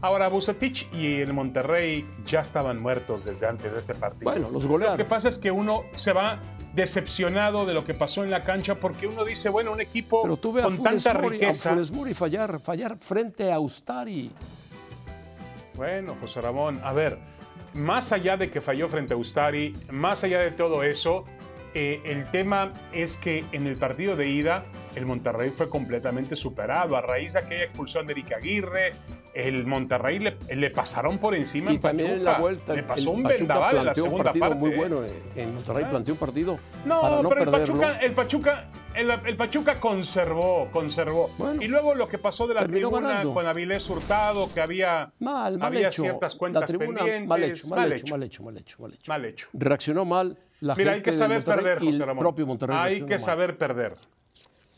Ahora, 0.00 0.28
Bucetich 0.28 0.88
y 0.92 1.20
el 1.20 1.32
Monterrey 1.32 2.06
ya 2.24 2.40
estaban 2.40 2.80
muertos 2.80 3.24
desde 3.24 3.46
antes 3.46 3.72
de 3.72 3.78
este 3.78 3.94
partido. 3.94 4.30
Bueno, 4.30 4.48
los 4.50 4.62
Lo 4.62 4.68
golearon. 4.70 4.96
que 4.96 5.04
pasa 5.04 5.28
es 5.28 5.38
que 5.38 5.50
uno 5.50 5.84
se 5.96 6.12
va 6.12 6.38
decepcionado 6.72 7.66
de 7.66 7.74
lo 7.74 7.84
que 7.84 7.94
pasó 7.94 8.22
en 8.22 8.30
la 8.30 8.44
cancha 8.44 8.76
porque 8.76 9.08
uno 9.08 9.24
dice, 9.24 9.48
bueno, 9.48 9.72
un 9.72 9.80
equipo 9.80 10.22
Pero 10.22 10.36
tú 10.36 10.52
ve 10.52 10.62
con 10.62 10.76
Funes 10.76 11.02
tanta 11.02 11.20
Mori, 11.20 11.38
riqueza. 11.38 11.70
Funes 11.70 11.90
Mori 11.90 12.14
fallar, 12.14 12.60
fallar 12.60 12.96
frente 13.00 13.50
a 13.50 13.58
Ustari. 13.58 14.30
Bueno, 15.74 16.16
José 16.20 16.40
Ramón, 16.42 16.80
a 16.84 16.92
ver, 16.92 17.18
más 17.74 18.12
allá 18.12 18.36
de 18.36 18.50
que 18.50 18.60
falló 18.60 18.88
frente 18.88 19.14
a 19.14 19.16
Ustari, 19.16 19.76
más 19.90 20.22
allá 20.22 20.38
de 20.38 20.52
todo 20.52 20.84
eso, 20.84 21.24
eh, 21.74 22.00
el 22.04 22.24
tema 22.30 22.72
es 22.92 23.16
que 23.16 23.44
en 23.52 23.66
el 23.66 23.76
partido 23.76 24.14
de 24.14 24.28
ida 24.28 24.62
el 24.94 25.06
Monterrey 25.06 25.50
fue 25.50 25.68
completamente 25.68 26.36
superado 26.36 26.96
a 26.96 27.00
raíz 27.00 27.34
de 27.34 27.40
aquella 27.40 27.64
expulsión 27.64 28.06
de 28.06 28.12
Eric 28.12 28.32
Aguirre, 28.32 28.92
el 29.34 29.66
Monterrey 29.66 30.18
le, 30.18 30.36
le 30.54 30.70
pasaron 30.70 31.18
por 31.18 31.34
encima 31.34 31.70
Y 31.72 31.76
en 31.76 31.80
también 31.80 32.08
en 32.10 32.14
Pachuca. 32.16 32.32
la 32.32 32.38
vuelta. 32.38 32.74
Le 32.74 32.82
pasó 32.82 33.10
un 33.10 33.22
Pachuca 33.22 33.38
vendaval 33.38 33.76
en 33.76 33.84
la 33.84 33.94
segunda 33.94 34.24
partido 34.24 34.40
parte. 34.48 34.58
muy 34.58 34.70
bueno. 34.70 35.00
En 35.36 35.54
Monterrey 35.54 35.84
Ah. 35.86 35.90
planteó 35.90 36.14
un 36.14 36.18
partido 36.20 36.58
No, 36.84 37.00
para 37.00 37.22
no 37.22 37.28
pero 37.28 37.42
el. 37.44 37.50
Pachuca, 37.50 37.98
el 38.00 38.12
Pachuca, 38.12 38.64
el, 38.94 39.10
el 39.26 39.36
Pachuca 39.36 39.78
conservó, 39.80 40.68
conservó. 40.72 41.30
Bueno. 41.38 41.62
y 41.62 41.68
luego 41.68 41.94
lo 41.94 42.08
que 42.08 42.18
pasó 42.18 42.46
de 42.48 42.54
la 42.54 42.66
tribuna 42.66 43.08
ganando. 43.08 43.34
con 43.34 43.46
Avilés 43.46 43.88
Hurtado, 43.88 44.52
que 44.52 44.60
había, 44.60 45.12
Mal, 45.20 45.58
mal 45.58 45.66
había 45.68 45.88
hecho. 45.88 46.02
ciertas 46.02 46.34
cuentas 46.34 46.62
la 46.62 46.66
tribuna, 46.66 46.98
pendientes. 46.98 47.28
mal 47.28 47.42
hecho, 47.44 47.68
mal, 47.68 47.92
hecho, 47.92 48.06
mal 48.16 48.22
hecho, 48.24 48.42
mal 48.42 48.56
hecho, 48.56 48.76
mal 48.82 48.92
hecho. 48.94 49.10
Mal 49.12 49.24
hecho. 49.24 49.48
Reaccionó 49.52 50.04
mal 50.04 50.36
la 50.60 50.74
Mira, 50.74 50.92
hay 50.94 51.02
que 51.02 51.12
saber 51.12 51.44
perder, 51.44 51.78
José 51.78 52.04
Ramón. 52.04 52.22
propio 52.24 52.44
Monterrey 52.46 52.76
Hay 52.76 53.00
que 53.02 53.10
mal. 53.14 53.20
saber 53.20 53.56
perder. 53.56 53.94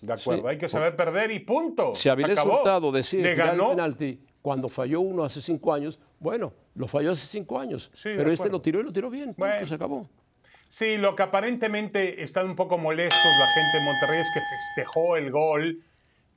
De 0.00 0.12
acuerdo, 0.12 0.42
Sí. 0.42 0.48
hay 0.48 0.58
que 0.58 0.68
saber 0.68 0.96
perder 0.96 1.30
y 1.30 1.40
punto. 1.40 1.94
Si 1.94 2.08
Avilés 2.08 2.38
Acabó. 2.38 2.58
Hurtado 2.60 2.90
decide 2.92 3.22
Le 3.22 3.32
tirar 3.34 3.48
el 3.54 3.58
ganó. 3.58 3.70
penalti 3.70 4.20
cuando 4.40 4.68
falló 4.68 5.00
uno 5.00 5.24
hace 5.24 5.40
cinco 5.42 5.74
años, 5.74 5.98
bueno, 6.18 6.52
lo 6.74 6.86
falló 6.88 7.12
hace 7.12 7.26
cinco 7.26 7.58
años. 7.58 7.90
Sí, 7.92 8.10
pero 8.16 8.30
este 8.32 8.48
lo 8.48 8.60
tiró 8.62 8.80
y 8.80 8.84
lo 8.84 8.92
tiró 8.92 9.10
bien. 9.10 9.34
punto, 9.34 9.38
Bueno. 9.40 9.66
se 9.66 9.74
acabó. 9.74 10.08
Sí, 10.68 10.96
lo 10.96 11.14
que 11.16 11.22
aparentemente 11.24 12.22
están 12.22 12.46
un 12.46 12.54
poco 12.54 12.78
molestos 12.78 13.20
la 13.38 13.46
gente 13.48 13.78
de 13.78 13.84
Monterrey 13.84 14.20
es 14.20 14.30
que 14.32 14.40
festejó 14.40 15.16
el 15.16 15.30
gol 15.30 15.82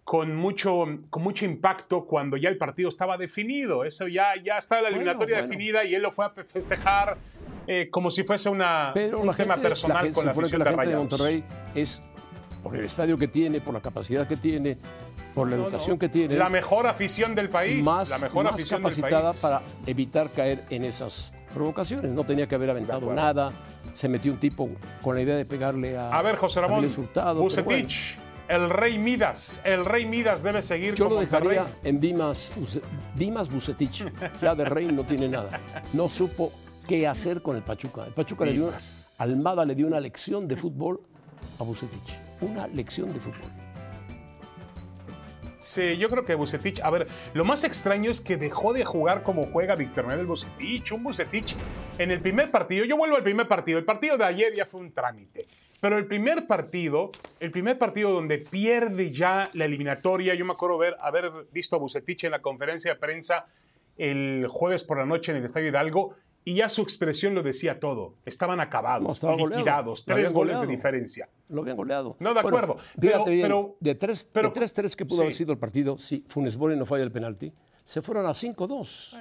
con 0.03 0.36
mucho, 0.36 0.86
con 1.10 1.24
mucho 1.24 1.46
impacto 1.46 2.05
cuando 2.05 2.36
ya 2.36 2.50
el 2.50 2.58
partido 2.58 2.89
estaba 2.89 3.15
definido. 3.17 3.86
Eso 3.86 4.08
ya, 4.10 4.34
ya 4.43 4.58
estaba 4.58 4.82
la 4.82 4.88
eliminatoria 4.89 5.38
bueno. 5.38 5.48
definida 5.48 5.86
y 5.86 5.96
él 5.96 6.01
lo 6.01 6.12
fue 6.12 6.25
a 6.25 6.29
festejar 6.32 7.17
eh, 7.67 7.89
como 7.89 8.12
si 8.12 8.24
fuese 8.25 8.50
una, 8.50 8.91
Pero 8.93 9.20
un 9.22 9.27
la 9.27 9.34
tema 9.34 9.53
gente, 9.53 9.70
personal 9.70 9.96
la 9.98 10.01
gente- 10.01 10.15
con 10.15 10.25
la 10.25 10.32
afición 10.34 10.60
la 10.60 10.65
de 10.65 10.72
gente 10.72 10.82
de. 10.82 10.98
Monterrey 10.98 11.43
es 11.75 12.01
por 12.63 12.75
el 12.77 12.86
estadio 12.86 13.17
que 13.17 13.27
tiene, 13.27 13.60
por 13.62 13.74
la 13.74 13.82
capacidad 13.82 14.27
que 14.27 14.38
tiene, 14.38 14.77
por 15.36 15.50
la 15.50 15.58
No, 15.58 15.63
educación 15.65 15.96
no. 15.96 16.00
que 16.00 16.10
tiene. 16.10 16.36
La 16.38 16.50
mejor 16.50 16.88
afición 16.88 17.36
del 17.36 17.50
país. 17.50 17.84
más, 17.84 18.10
la 18.10 18.17
mejor 18.20 18.46
más 18.46 18.53
afición 18.53 18.82
del 18.84 18.93
capacitada 18.93 19.32
país. 19.32 19.41
para 19.41 19.62
evitar 19.86 20.29
caer 20.29 20.65
en 20.70 20.86
esas 20.86 21.34
provocaciones. 21.53 22.13
No 22.13 22.24
tenía 22.24 22.48
que 22.48 22.55
haber 22.55 22.70
aventado 22.70 23.13
nada. 23.13 23.51
Se 23.93 24.08
metió 24.08 24.32
un 24.32 24.39
tipo 24.39 24.70
con 25.01 25.15
la 25.15 25.22
idea 25.22 25.36
de 25.36 25.46
pegarle 25.46 25.98
a. 25.98 26.10
A 26.17 26.22
ver, 26.22 26.36
José 26.38 26.62
Ramón, 26.62 26.88
pero 27.13 27.36
Bucetich, 27.36 28.17
el 28.48 28.70
rey 28.70 28.98
Midas. 28.98 29.62
El 29.63 29.86
rey 29.86 30.05
Midas 30.05 30.41
debe 30.41 30.62
seguir 30.62 30.96
Yo 30.96 31.05
con 31.05 31.15
lo 31.15 31.20
dejaría 31.22 31.62
Monterrey. 31.63 31.79
en 31.84 32.00
Dimas, 32.00 32.51
Dimas 33.15 33.50
Bucetich. 33.51 34.05
Ya 34.41 34.55
de 34.55 34.65
rey 34.65 34.88
no 34.88 35.03
tiene 35.03 35.27
nada. 35.27 35.60
No 35.93 36.10
supo 36.10 36.51
qué 36.88 37.08
hacer 37.08 37.41
con 37.41 37.55
el 37.55 37.62
Pachuca. 37.63 38.05
El 38.05 38.13
Pachuca 38.13 38.46
le 38.46 38.53
dio 38.53 38.67
una. 38.70 38.77
Almada 39.17 39.63
le 39.65 39.75
dio 39.75 39.86
una 39.88 40.00
lección 40.00 40.48
de 40.48 40.55
fútbol 40.55 41.01
a 41.60 41.63
Bucetich. 41.63 42.13
Una 42.44 42.68
lección 42.68 43.14
de 43.14 43.22
fútbol. 43.22 43.50
Sí, 45.62 45.96
yo 45.96 46.10
creo 46.10 46.26
que 46.26 46.36
Bucetich, 46.36 46.82
a 46.82 46.90
ver, 46.90 47.08
lo 47.34 47.46
más 47.46 47.64
extraño 47.64 48.12
es 48.12 48.20
que 48.20 48.36
dejó 48.36 48.74
de 48.74 48.84
jugar 48.84 49.24
como 49.24 49.46
juega 49.46 49.76
Víctor 49.76 50.06
Manuel 50.06 50.28
Bucetich, 50.28 50.92
un 50.92 51.04
Bucetich 51.04 51.56
en 51.98 52.12
el 52.12 52.20
primer 52.20 52.52
partido, 52.52 52.84
yo 52.84 52.98
vuelvo 52.98 53.16
al 53.16 53.24
primer 53.24 53.48
partido, 53.48 53.80
el 53.80 53.86
partido 53.86 54.18
de 54.18 54.26
ayer 54.26 54.54
ya 54.54 54.66
fue 54.66 54.82
un 54.82 54.92
trámite, 54.92 55.46
pero 55.80 55.98
el 55.98 56.06
primer 56.06 56.48
partido, 56.48 57.12
el 57.40 57.50
primer 57.50 57.78
partido 57.78 58.12
donde 58.12 58.40
pierde 58.40 59.10
ya 59.12 59.50
la 59.54 59.64
eliminatoria, 59.64 60.34
yo 60.34 60.44
me 60.44 60.52
acuerdo 60.52 60.78
ver, 60.78 60.98
haber 61.00 61.32
visto 61.54 61.78
a 61.78 61.80
Bucetich 61.80 62.26
en 62.26 62.32
la 62.32 62.42
conferencia 62.42 62.96
de 62.96 63.00
prensa 63.00 63.46
el 63.98 64.48
jueves 64.50 64.84
por 64.84 64.98
la 64.98 65.06
noche 65.06 65.32
en 65.32 65.38
el 65.38 65.46
Estadio 65.46 65.70
Hidalgo 65.70 66.14
y 66.46 66.56
ya 66.56 66.70
su 66.70 66.82
expresión 66.82 67.34
lo 67.36 67.42
decía 67.44 67.80
todo, 67.80 68.16
estaban 68.26 68.60
acabados, 68.60 69.08
No, 69.08 69.14
estaba 69.14 69.36
liquidados, 69.38 70.06
tres 70.06 70.34
goles 70.34 70.60
de 70.60 70.68
diferencia. 70.68 71.30
Lo 71.50 71.62
habían 71.62 71.78
goleado. 71.78 72.16
No, 72.20 72.34
de 72.34 72.42
Bueno, 72.42 72.58
acuerdo, 72.58 72.78
pero- 73.00 73.26
bien, 73.26 73.42
pero- 73.44 73.76
de 73.80 73.96
3 73.96 74.30
pero- 74.32 74.50
de 74.50 74.54
3-3 74.54 74.96
que 74.96 75.06
pudo 75.06 75.18
sí. 75.18 75.22
haber 75.24 75.34
sido 75.34 75.52
el 75.54 75.60
partido, 75.60 75.98
si 75.98 76.24
Funes 76.28 76.58
Mori 76.58 76.76
no 76.76 76.86
falla 76.86 77.04
el 77.04 77.12
penalti, 77.12 77.54
se 77.84 78.02
fueron 78.02 78.26
a 78.26 78.34
5-2. 78.34 79.16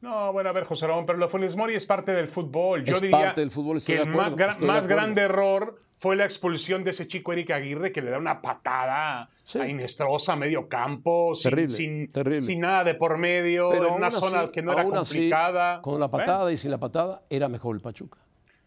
No, 0.00 0.32
bueno, 0.34 0.50
a 0.50 0.52
ver, 0.52 0.64
José 0.64 0.86
Ramón, 0.86 1.06
pero 1.06 1.18
lo 1.18 1.28
Funes 1.28 1.56
Mori 1.56 1.74
es 1.74 1.86
parte 1.86 2.12
del 2.12 2.28
fútbol. 2.28 2.84
Yo 2.84 2.96
Es 2.96 3.00
diría 3.00 3.18
parte 3.18 3.40
del 3.40 3.50
fútbol, 3.50 3.82
que 3.82 3.96
el 3.96 4.06
más, 4.06 4.86
grande 4.86 5.22
error 5.22 5.80
fue 5.96 6.16
la 6.16 6.24
expulsión 6.24 6.84
de 6.84 6.90
ese 6.90 7.06
chico 7.06 7.32
Eric 7.32 7.50
Aguirre 7.52 7.92
que 7.92 8.02
le 8.02 8.10
da 8.10 8.18
una 8.18 8.40
patada 8.42 9.30
Sí. 9.44 9.58
a 9.58 9.68
Inestrosa 9.68 10.32
a 10.32 10.36
medio 10.36 10.68
campo, 10.68 11.34
sin, 11.34 11.50
Terrible, 11.50 11.74
sin, 11.74 12.12
terrible. 12.12 12.40
sin 12.40 12.60
nada 12.60 12.82
de 12.84 12.94
por 12.94 13.18
medio, 13.18 13.72
en 13.74 13.82
aún 13.84 13.94
una 13.94 14.06
así- 14.08 14.18
zona 14.18 14.50
que 14.50 14.62
no 14.62 14.72
era 14.72 14.82
así, 14.82 14.90
complicada. 14.92 15.80
con 15.82 16.00
la 16.00 16.10
patada 16.10 16.50
y 16.52 16.56
sin 16.56 16.70
la 16.70 16.78
patada, 16.78 17.22
era 17.30 17.48
mejor 17.48 17.76
el 17.76 17.82
Pachuca. 17.82 18.18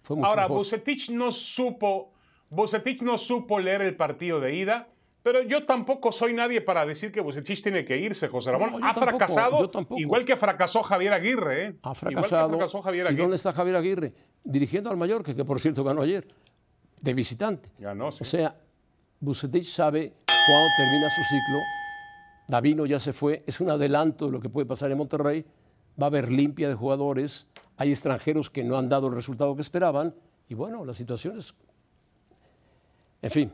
Fue 0.04 0.16
mucho 0.16 0.28
Ahora, 0.30 0.44
mejor. 0.44 0.58
Bucetich 0.60 1.10
no 1.10 1.32
supo, 1.32 2.14
Bucetich 2.50 3.02
no 3.02 3.18
supo 3.18 3.60
leer 3.60 3.82
el 3.82 3.96
partido 3.96 4.40
de 4.40 4.56
ida. 4.56 4.88
Pero 5.24 5.42
yo 5.42 5.66
tampoco 5.66 6.14
soy 6.14 6.32
nadie 6.34 6.62
para 6.62 6.86
decir 6.86 7.12
que 7.12 7.20
Bucetich 7.20 7.62
tiene 7.62 7.84
que 7.84 7.98
irse, 7.98 8.30
José 8.30 8.50
Ramón. 8.50 8.72
No, 8.72 8.78
ha 8.78 8.94
tampoco, 8.94 9.08
fracasado, 9.10 9.70
igual 9.98 10.24
que 10.24 10.38
fracasó 10.38 10.82
Javier 10.84 11.12
Aguirre. 11.12 11.64
¿eh? 11.66 11.66
ha 11.84 11.90
Igual 11.92 11.96
fracasado. 11.96 12.48
que 12.50 12.56
fracasó 12.56 12.82
Javier 12.82 13.06
¿Y 13.06 13.08
Aguirre. 13.10 13.22
dónde 13.24 13.36
está 13.36 13.52
Javier 13.52 13.76
Aguirre? 13.76 14.14
Dirigiendo 14.46 14.90
al 14.90 14.96
Mallorca, 14.96 15.36
que 15.36 15.44
por 15.44 15.60
cierto 15.60 15.84
ganó 15.84 16.02
ayer, 16.04 16.26
de 17.02 17.14
visitante. 17.14 17.72
Ganó, 17.78 18.12
sí. 18.12 18.20
O 18.22 18.26
sea, 18.26 18.56
Bucetich 19.20 19.68
sabe 19.68 20.14
cuándo 20.26 20.68
termina 20.78 21.10
su 21.10 21.24
ciclo. 21.24 21.60
Davino 22.48 22.86
ya 22.86 23.00
se 23.00 23.14
fue, 23.14 23.44
es 23.46 23.60
un 23.60 23.70
adelanto 23.70 24.28
de 24.28 24.32
lo 24.32 24.40
que 24.40 24.50
puede 24.50 24.66
pasar 24.66 24.92
en 24.92 24.98
Monterrey. 24.98 25.46
Va 26.00 26.06
a 26.06 26.08
haber 26.08 26.32
limpia 26.32 26.70
de 26.70 26.76
jugadores, 26.76 27.48
hay 27.76 27.92
extranjeros 27.92 28.50
que 28.50 28.64
no 28.64 28.78
han 28.78 28.90
dado 28.90 29.08
el 29.08 29.14
resultado 29.14 29.56
que 29.56 29.62
esperaban. 29.62 30.16
Y 30.48 30.54
bueno, 30.54 30.86
la 30.86 30.94
situación 30.94 31.38
es. 31.38 31.54
En 33.22 33.32
fin. 33.32 33.52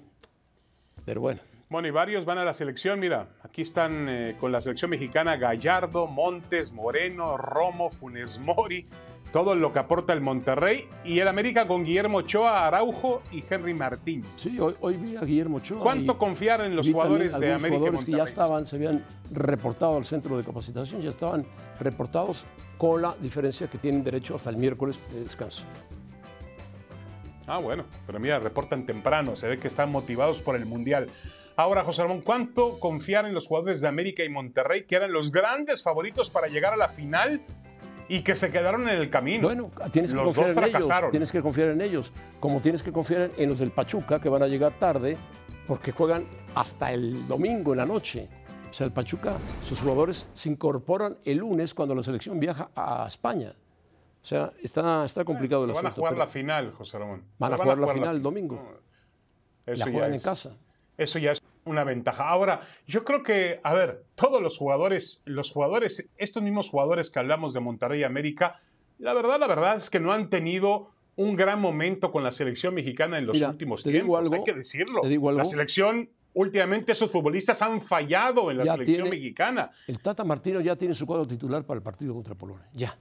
Pero 1.05 1.21
bueno. 1.21 1.41
Bueno, 1.69 1.87
y 1.87 1.91
varios 1.91 2.23
van 2.23 2.37
a 2.37 2.45
la 2.45 2.53
selección. 2.53 2.99
Mira, 2.99 3.29
aquí 3.41 3.63
están 3.63 4.07
eh, 4.07 4.35
con 4.39 4.51
la 4.51 4.61
selección 4.61 4.91
mexicana 4.91 5.37
Gallardo, 5.37 6.05
Montes, 6.05 6.71
Moreno, 6.71 7.35
Romo, 7.35 7.89
Funes 7.89 8.37
Mori, 8.37 8.85
todo 9.33 9.55
lo 9.55 9.73
que 9.73 9.79
aporta 9.79 10.13
el 10.13 10.21
Monterrey. 10.21 10.87
Y 11.03 11.19
el 11.19 11.27
América 11.27 11.67
con 11.67 11.83
Guillermo 11.83 12.19
Ochoa, 12.19 12.67
Araujo 12.67 13.23
y 13.31 13.43
Henry 13.49 13.73
Martín. 13.73 14.23
Sí, 14.37 14.59
hoy, 14.59 14.75
hoy 14.79 14.95
vi 14.95 15.15
a 15.17 15.21
Guillermo 15.21 15.57
Ochoa. 15.57 15.81
¿Cuánto 15.81 16.19
confiar 16.19 16.61
en 16.61 16.75
los 16.75 16.89
jugadores 16.89 17.37
de 17.39 17.51
América 17.51 17.67
y 17.67 17.77
jugadores 17.79 18.05
que 18.05 18.11
ya 18.11 18.17
Monterrey? 18.19 18.31
estaban, 18.31 18.67
se 18.67 18.75
habían 18.75 19.03
reportado 19.31 19.97
al 19.97 20.05
centro 20.05 20.37
de 20.37 20.43
capacitación, 20.43 21.01
ya 21.01 21.09
estaban 21.09 21.47
reportados 21.79 22.45
con 22.77 23.01
la 23.01 23.15
diferencia 23.19 23.65
que 23.67 23.79
tienen 23.79 24.03
derecho 24.03 24.35
hasta 24.35 24.51
el 24.51 24.57
miércoles 24.57 24.99
de 25.11 25.23
descanso. 25.23 25.63
Ah, 27.47 27.57
bueno, 27.57 27.85
pero 28.05 28.19
mira, 28.19 28.37
reportan 28.37 28.85
temprano, 28.85 29.35
se 29.35 29.47
ve 29.47 29.57
que 29.57 29.67
están 29.67 29.91
motivados 29.91 30.41
por 30.41 30.55
el 30.55 30.67
Mundial. 30.67 31.09
Ahora, 31.55 31.83
José 31.83 32.03
Ramón, 32.03 32.21
¿cuánto 32.21 32.79
confiar 32.79 33.25
en 33.25 33.33
los 33.33 33.47
jugadores 33.47 33.81
de 33.81 33.87
América 33.87 34.23
y 34.23 34.29
Monterrey, 34.29 34.83
que 34.83 34.95
eran 34.95 35.11
los 35.11 35.31
grandes 35.31 35.81
favoritos 35.81 36.29
para 36.29 36.47
llegar 36.47 36.73
a 36.73 36.77
la 36.77 36.87
final 36.87 37.41
y 38.07 38.21
que 38.21 38.35
se 38.35 38.51
quedaron 38.51 38.87
en 38.89 38.97
el 38.97 39.09
camino? 39.09 39.47
Bueno, 39.47 39.71
tienes 39.91 40.11
que 40.11 40.17
los 40.17 40.25
confiar 40.25 40.47
dos 40.47 40.57
en 40.57 40.71
fracasaron. 40.71 41.03
ellos. 41.03 41.11
Tienes 41.11 41.31
que 41.31 41.41
confiar 41.41 41.69
en 41.69 41.81
ellos. 41.81 42.11
Como 42.39 42.61
tienes 42.61 42.83
que 42.83 42.91
confiar 42.91 43.31
en 43.37 43.49
los 43.49 43.59
del 43.59 43.71
Pachuca, 43.71 44.19
que 44.19 44.29
van 44.29 44.43
a 44.43 44.47
llegar 44.47 44.73
tarde, 44.73 45.17
porque 45.67 45.91
juegan 45.91 46.25
hasta 46.55 46.91
el 46.91 47.27
domingo 47.27 47.73
en 47.73 47.77
la 47.77 47.85
noche. 47.85 48.27
O 48.69 48.73
sea, 48.73 48.87
el 48.87 48.93
Pachuca, 48.93 49.37
sus 49.61 49.79
jugadores 49.79 50.27
se 50.33 50.49
incorporan 50.49 51.17
el 51.25 51.37
lunes 51.37 51.73
cuando 51.73 51.93
la 51.93 52.01
selección 52.01 52.39
viaja 52.39 52.69
a 52.75 53.05
España. 53.07 53.53
O 54.21 54.25
sea, 54.25 54.51
está, 54.61 55.03
está 55.05 55.25
complicado 55.25 55.65
el 55.65 55.73
Van 55.73 55.85
a 55.85 55.91
jugar 55.91 56.13
pero 56.13 56.25
la 56.25 56.31
final, 56.31 56.71
José 56.71 56.97
Ramón. 56.97 57.23
Van 57.37 57.53
a 57.53 57.57
jugar 57.57 57.77
la 57.77 57.87
final 57.89 58.15
el 58.15 58.21
domingo. 58.21 58.79
Eso 59.65 59.79
La 59.79 59.85
ya 59.85 59.91
juegan 59.91 60.13
en 60.13 60.21
casa. 60.21 60.55
Eso 60.97 61.19
ya 61.19 61.33
es 61.33 61.42
una 61.65 61.83
ventaja. 61.83 62.27
Ahora, 62.27 62.61
yo 62.87 63.03
creo 63.03 63.23
que, 63.23 63.59
a 63.63 63.73
ver, 63.73 64.03
todos 64.15 64.41
los 64.41 64.57
jugadores, 64.57 65.21
los 65.25 65.51
jugadores, 65.51 66.09
estos 66.17 66.43
mismos 66.43 66.69
jugadores 66.69 67.09
que 67.09 67.19
hablamos 67.19 67.53
de 67.53 67.59
Monterrey 67.59 68.01
y 68.01 68.03
América, 68.03 68.55
la 68.99 69.13
verdad, 69.13 69.39
la 69.39 69.47
verdad 69.47 69.75
es 69.77 69.89
que 69.89 69.99
no 69.99 70.11
han 70.13 70.29
tenido 70.29 70.89
un 71.15 71.35
gran 71.35 71.59
momento 71.61 72.11
con 72.11 72.23
la 72.23 72.31
selección 72.31 72.73
mexicana 72.73 73.17
en 73.17 73.25
los 73.27 73.35
Mira, 73.35 73.49
últimos 73.49 73.83
te 73.83 73.89
digo 73.91 74.01
tiempos. 74.03 74.19
algo, 74.19 74.35
hay 74.35 74.43
que 74.43 74.53
decirlo. 74.53 75.01
te 75.01 75.09
digo 75.09 75.29
algo. 75.29 75.37
La 75.39 75.45
selección, 75.45 76.09
últimamente, 76.33 76.91
esos 76.91 77.11
futbolistas 77.11 77.61
han 77.61 77.79
fallado 77.81 78.49
en 78.49 78.57
la 78.57 78.63
Ya 78.65 78.71
selección 78.73 78.95
tiene- 79.03 79.09
mexicana. 79.11 79.69
El 79.87 79.99
Tata 79.99 80.23
Martino 80.23 80.59
ya 80.61 80.75
tiene 80.75 80.93
su 80.95 81.05
cuadro 81.05 81.27
titular 81.27 81.63
para 81.65 81.77
el 81.77 81.83
partido 81.83 82.13
contra 82.15 82.33
Polonia. 82.35 82.67
Ya, 82.73 82.97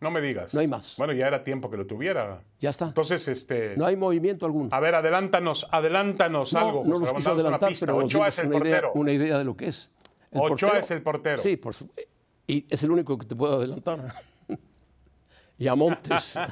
No 0.00 0.10
me 0.10 0.20
digas. 0.20 0.52
No 0.54 0.60
hay 0.60 0.68
más. 0.68 0.94
Bueno, 0.98 1.12
ya 1.14 1.26
era 1.26 1.42
tiempo 1.42 1.70
que 1.70 1.76
lo 1.78 1.86
tuviera. 1.86 2.42
ya 2.60 2.70
está. 2.70 2.86
Entonces, 2.86 3.26
este. 3.28 3.76
No 3.76 3.86
hay 3.86 3.96
movimiento 3.96 4.44
alguno. 4.44 4.68
A 4.72 4.80
ver, 4.80 4.94
adelántanos, 4.94 5.66
adelántanos 5.70 6.52
No, 6.52 6.58
algo. 6.58 6.82
no 6.84 6.98
nos 6.98 7.12
quiso 7.14 7.32
adelantar, 7.32 7.72
pero 7.80 7.96
Ochoa 7.96 8.28
es 8.28 8.38
el 8.38 8.48
una 8.48 8.56
idea, 8.58 8.80
portero. 8.82 8.92
una 8.94 9.12
idea 9.12 9.38
de 9.38 9.44
lo 9.44 9.56
que 9.56 9.68
es. 9.68 9.90
El 10.30 10.40
Ochoa 10.40 10.48
portero- 10.72 10.76
es 10.80 10.90
el 10.90 11.02
portero. 11.02 11.38
Sí, 11.42 11.56
por 11.56 11.72
su- 11.74 11.90
y 12.46 12.66
es 12.68 12.82
el 12.82 12.90
único 12.90 13.16
que 13.16 13.26
te 13.26 13.34
puedo 13.34 13.56
adelantar. 13.56 14.00
y 15.58 15.66
a 15.66 15.74
Montes. 15.74 16.38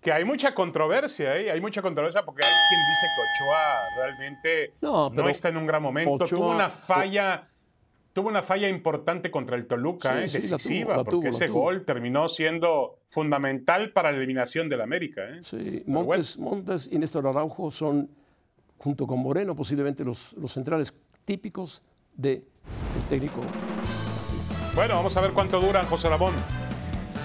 Que 0.00 0.12
hay 0.12 0.24
mucha 0.26 0.54
controversia, 0.54 1.34
¿eh? 1.38 1.50
Hay 1.50 1.62
mucha 1.62 1.80
controversia 1.80 2.22
porque 2.26 2.42
hay 2.44 2.52
quien 2.68 2.80
dice 2.80 3.06
que 3.16 3.22
Ochoa 3.46 3.74
realmente 3.96 4.74
No, 4.82 5.28
está 5.30 5.48
en 5.48 5.56
un 5.56 5.66
gran 5.66 5.82
momento. 5.82 6.10
Ochoa- 6.12 6.28
tuvo 6.28 6.50
una 6.50 6.68
falla, 6.68 7.46
tuvo 8.14 8.28
una 8.30 8.42
falla 8.42 8.68
importante 8.68 9.30
contra 9.30 9.56
el 9.56 9.66
Toluca, 9.66 10.26
Sí, 10.26 10.36
¿eh? 10.38 10.40
sí, 10.40 10.48
la 10.48 10.48
tuvo, 10.48 10.56
decisiva, 10.56 10.90
la 10.96 11.04
porque 11.04 11.10
tuvo, 11.10 11.28
ese 11.28 11.46
tuvo. 11.48 11.60
gol 11.62 11.84
terminó 11.84 12.28
siendo 12.30 13.00
fundamental 13.08 13.90
para 13.92 14.10
la 14.12 14.16
eliminación 14.18 14.68
del 14.70 14.80
América, 14.80 15.22
¿eh? 15.28 15.40
Sí, 15.42 15.82
Pero 15.84 15.90
Montes, 16.04 16.38
Montes 16.38 16.88
y 16.90 16.98
Néstor 16.98 17.26
Araujo 17.26 17.70
son, 17.70 18.08
junto 18.78 19.06
con 19.06 19.18
Moreno, 19.18 19.54
posiblemente 19.54 20.04
los, 20.04 20.32
los 20.34 20.52
centrales 20.52 20.94
típicos 21.26 21.82
del 22.16 22.44
técnico. 23.10 23.40
Bueno, 24.74 24.94
vamos 24.94 25.16
a 25.16 25.20
ver 25.20 25.32
cuánto 25.32 25.60
dura 25.60 25.84
José 25.84 26.08
Ramón. 26.08 26.32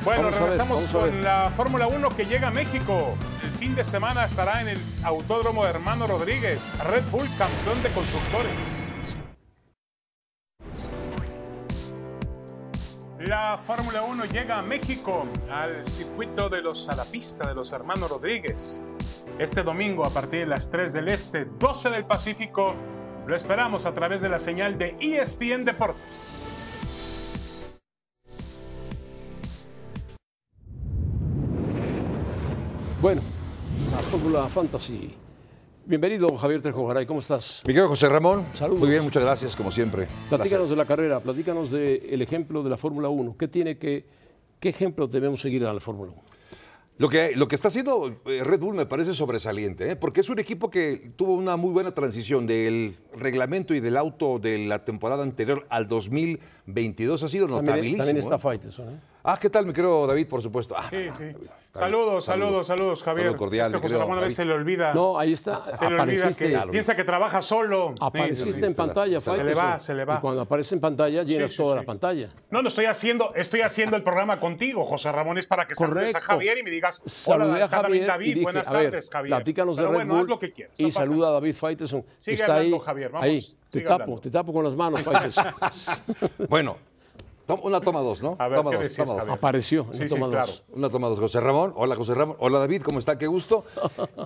Bueno, 0.04 0.24
Vamos 0.24 0.38
a 0.40 0.44
ver, 0.44 0.50
regresamos 0.58 0.86
con 0.86 1.22
la 1.22 1.52
Fórmula 1.56 1.88
1 1.88 2.10
que 2.10 2.26
llega 2.26 2.48
a 2.48 2.52
México. 2.52 3.16
El 3.44 3.50
fin 3.60 3.76
de 3.76 3.84
semana 3.84 4.26
estará 4.26 4.62
en 4.62 4.70
el 4.70 4.78
Autódromo 5.04 5.64
de 5.66 5.70
Hermano 5.72 6.08
Rodríguez, 6.08 6.74
Red 6.84 7.04
Bull 7.12 7.28
campeón 7.38 7.82
de 7.84 7.90
constructores. 7.90 8.89
La 13.20 13.58
Fórmula 13.58 14.04
1 14.04 14.26
llega 14.26 14.60
a 14.60 14.62
México, 14.62 15.28
al 15.52 15.86
circuito 15.86 16.48
de 16.48 16.62
los 16.62 16.88
a 16.88 16.96
la 16.96 17.04
pista 17.04 17.50
de 17.50 17.54
los 17.54 17.74
hermanos 17.74 18.10
Rodríguez. 18.10 18.82
Este 19.38 19.62
domingo 19.62 20.06
a 20.06 20.10
partir 20.10 20.40
de 20.40 20.46
las 20.46 20.72
3 20.72 20.94
del 20.94 21.10
Este, 21.10 21.44
12 21.44 21.90
del 21.90 22.06
Pacífico, 22.06 22.76
lo 23.28 23.36
esperamos 23.36 23.86
a 23.86 23.94
través 23.94 24.22
de 24.22 24.30
la 24.30 24.40
señal 24.40 24.78
de 24.78 24.96
ESPN 25.02 25.66
Deportes. 25.66 26.40
Bueno, 33.02 33.22
la 33.92 34.00
Fórmula 34.00 34.48
Fantasy. 34.48 35.29
Bienvenido, 35.90 36.28
Javier 36.38 36.62
Trejo 36.62 36.86
Garay, 36.86 37.08
¿cómo 37.08 37.20
estás? 37.20 37.64
Mi 37.66 37.74
querido 37.74 37.88
José 37.88 38.08
Ramón, 38.10 38.46
Saludos. 38.54 38.82
muy 38.82 38.90
bien, 38.90 39.04
muchas 39.04 39.24
gracias, 39.24 39.56
como 39.56 39.72
siempre. 39.72 40.08
Platícanos 40.30 40.70
de 40.70 40.76
la 40.76 40.86
carrera, 40.86 41.20
platícanos 41.20 41.72
del 41.72 42.22
ejemplo 42.22 42.62
de 42.62 42.70
la 42.70 42.78
Fórmula 42.78 43.10
1. 43.10 43.36
¿Qué 43.40 43.48
tiene 43.48 43.80
que, 43.80 44.06
qué 44.60 44.70
ejemplo 44.70 45.08
debemos 45.08 45.42
seguir 45.42 45.66
a 45.66 45.74
la 45.74 45.80
Fórmula 45.80 46.12
1? 46.12 46.22
Lo 47.00 47.10
que, 47.10 47.36
lo 47.36 47.48
que 47.48 47.56
está 47.56 47.70
haciendo 47.70 48.22
eh, 48.28 48.44
Red 48.44 48.60
Bull 48.60 48.76
me 48.76 48.86
parece 48.86 49.16
sobresaliente, 49.16 49.90
¿eh? 49.90 49.96
porque 49.96 50.20
es 50.20 50.30
un 50.30 50.38
equipo 50.38 50.70
que 50.70 51.12
tuvo 51.16 51.34
una 51.34 51.56
muy 51.56 51.72
buena 51.72 51.90
transición 51.92 52.46
del 52.46 52.96
reglamento 53.18 53.74
y 53.74 53.80
del 53.80 53.98
auto 53.98 54.38
de 54.38 54.60
la 54.60 54.86
temporada 54.86 55.24
anterior 55.24 55.66
al 55.70 55.88
2022. 55.88 57.24
Ha 57.24 57.30
sido 57.30 57.48
También, 57.48 57.66
notabilísimo. 57.66 58.06
también 58.06 58.18
está 58.24 58.36
¿eh? 58.36 58.40
Faitelson, 58.40 58.90
¿eh? 58.90 59.00
Ah, 59.32 59.38
¿qué 59.40 59.48
tal, 59.48 59.64
mi 59.68 59.74
querido 59.74 60.08
David, 60.08 60.28
por 60.28 60.42
supuesto? 60.42 60.74
Ah, 60.76 60.88
Sí, 60.90 60.98
sí. 61.16 61.24
David. 61.24 61.36
Saludos, 61.72 62.26
Saludo. 62.26 62.64
saludos, 62.64 62.68
saludos, 62.68 63.04
Javier. 63.04 63.26
Saludo 63.28 63.38
cordial, 63.38 63.68
es 63.68 63.76
que 63.78 63.82
José 63.84 63.98
Ramón 64.00 64.18
a 64.18 64.22
veces 64.22 64.36
se 64.38 64.46
le 64.46 64.54
olvida. 64.54 64.92
No, 64.96 65.20
ahí 65.20 65.34
está. 65.34 65.78
se 65.78 65.88
le 65.88 66.02
olvida 66.02 66.32
que 66.32 66.72
piensa 66.72 66.96
que 66.96 67.04
trabaja 67.04 67.44
solo. 67.44 67.94
apareciste 68.02 68.54
Sí, 68.54 68.60
sí, 68.60 68.66
en 68.66 68.74
pantalla, 68.74 69.22
Se 69.22 69.44
le 69.44 69.54
va, 69.54 69.78
se 69.78 69.94
le 69.94 70.04
va. 70.04 70.16
Y 70.16 70.20
cuando 70.20 70.42
aparece 70.42 70.74
en 70.74 70.82
pantalla, 70.82 71.22
llenas 71.22 71.52
sí, 71.52 71.58
toda 71.58 71.74
sí. 71.76 71.80
la 71.82 71.86
pantalla. 71.86 72.30
No, 72.50 72.64
no 72.64 72.70
estoy 72.70 72.86
haciendo, 72.86 73.36
estoy 73.36 73.62
haciendo 73.62 73.96
el 73.98 74.02
programa 74.02 74.40
contigo, 74.40 74.84
José 74.84 75.12
Ramón, 75.12 75.38
es 75.38 75.46
para 75.46 75.68
que 75.68 75.76
saludes 75.76 76.16
a. 76.16 76.22
Javier 76.22 76.58
y 76.58 76.64
me 76.64 76.72
digas, 76.72 77.00
Saludé 77.06 77.52
hola, 77.52 77.66
a 77.66 77.68
Javier 77.68 78.08
David, 78.08 78.26
dije, 78.34 78.42
buenas 78.42 78.68
a 78.68 78.72
ver, 78.72 78.84
tardes, 78.86 79.10
Javier. 79.12 79.36
platícanos 79.36 79.78
de 79.78 79.84
Pero 79.84 79.92
Red 79.92 79.98
bueno, 80.00 80.14
Bull 80.16 80.24
haz 80.24 80.30
lo 80.30 80.40
que 80.40 80.52
quieras. 80.52 80.80
y 80.80 80.92
saluda 80.92 81.28
a 81.28 81.32
David 81.34 81.54
Faitelson. 81.54 82.02
que 82.02 82.10
Sigue 82.18 82.38
está 82.42 82.56
hablando, 82.56 82.76
ahí, 82.78 82.82
Javier, 82.84 83.12
vamos, 83.12 83.26
ahí, 83.28 83.46
te 83.70 83.82
tapo, 83.82 83.94
hablando. 83.94 84.22
te 84.22 84.32
tapo 84.32 84.54
con 84.54 84.64
las 84.66 84.76
manos, 84.76 85.02
Faitelson. 85.04 85.46
Bueno, 86.50 86.78
una 87.56 87.82
toma 87.82 88.00
dos, 88.02 88.22
¿no? 88.22 88.36
A 88.40 88.48
ver, 88.48 88.58
toma 88.60 88.72
¿qué 88.72 88.76
dos, 88.78 88.84
decías, 88.84 89.08
toma 89.10 89.24
dos. 89.24 89.34
Apareció 89.34 89.88
Sí, 89.92 90.06
dos. 90.06 90.30
claro. 90.30 90.52
Una 90.74 90.90
toma 90.90 91.08
dos, 91.10 91.20
José 91.20 91.40
Ramón. 91.40 91.74
Hola, 91.76 91.96
José 91.96 92.14
Ramón. 92.16 92.36
Hola, 92.40 92.60
David, 92.60 92.82
¿cómo 92.84 93.00
está? 93.00 93.18
Qué 93.18 93.28
gusto. 93.28 93.66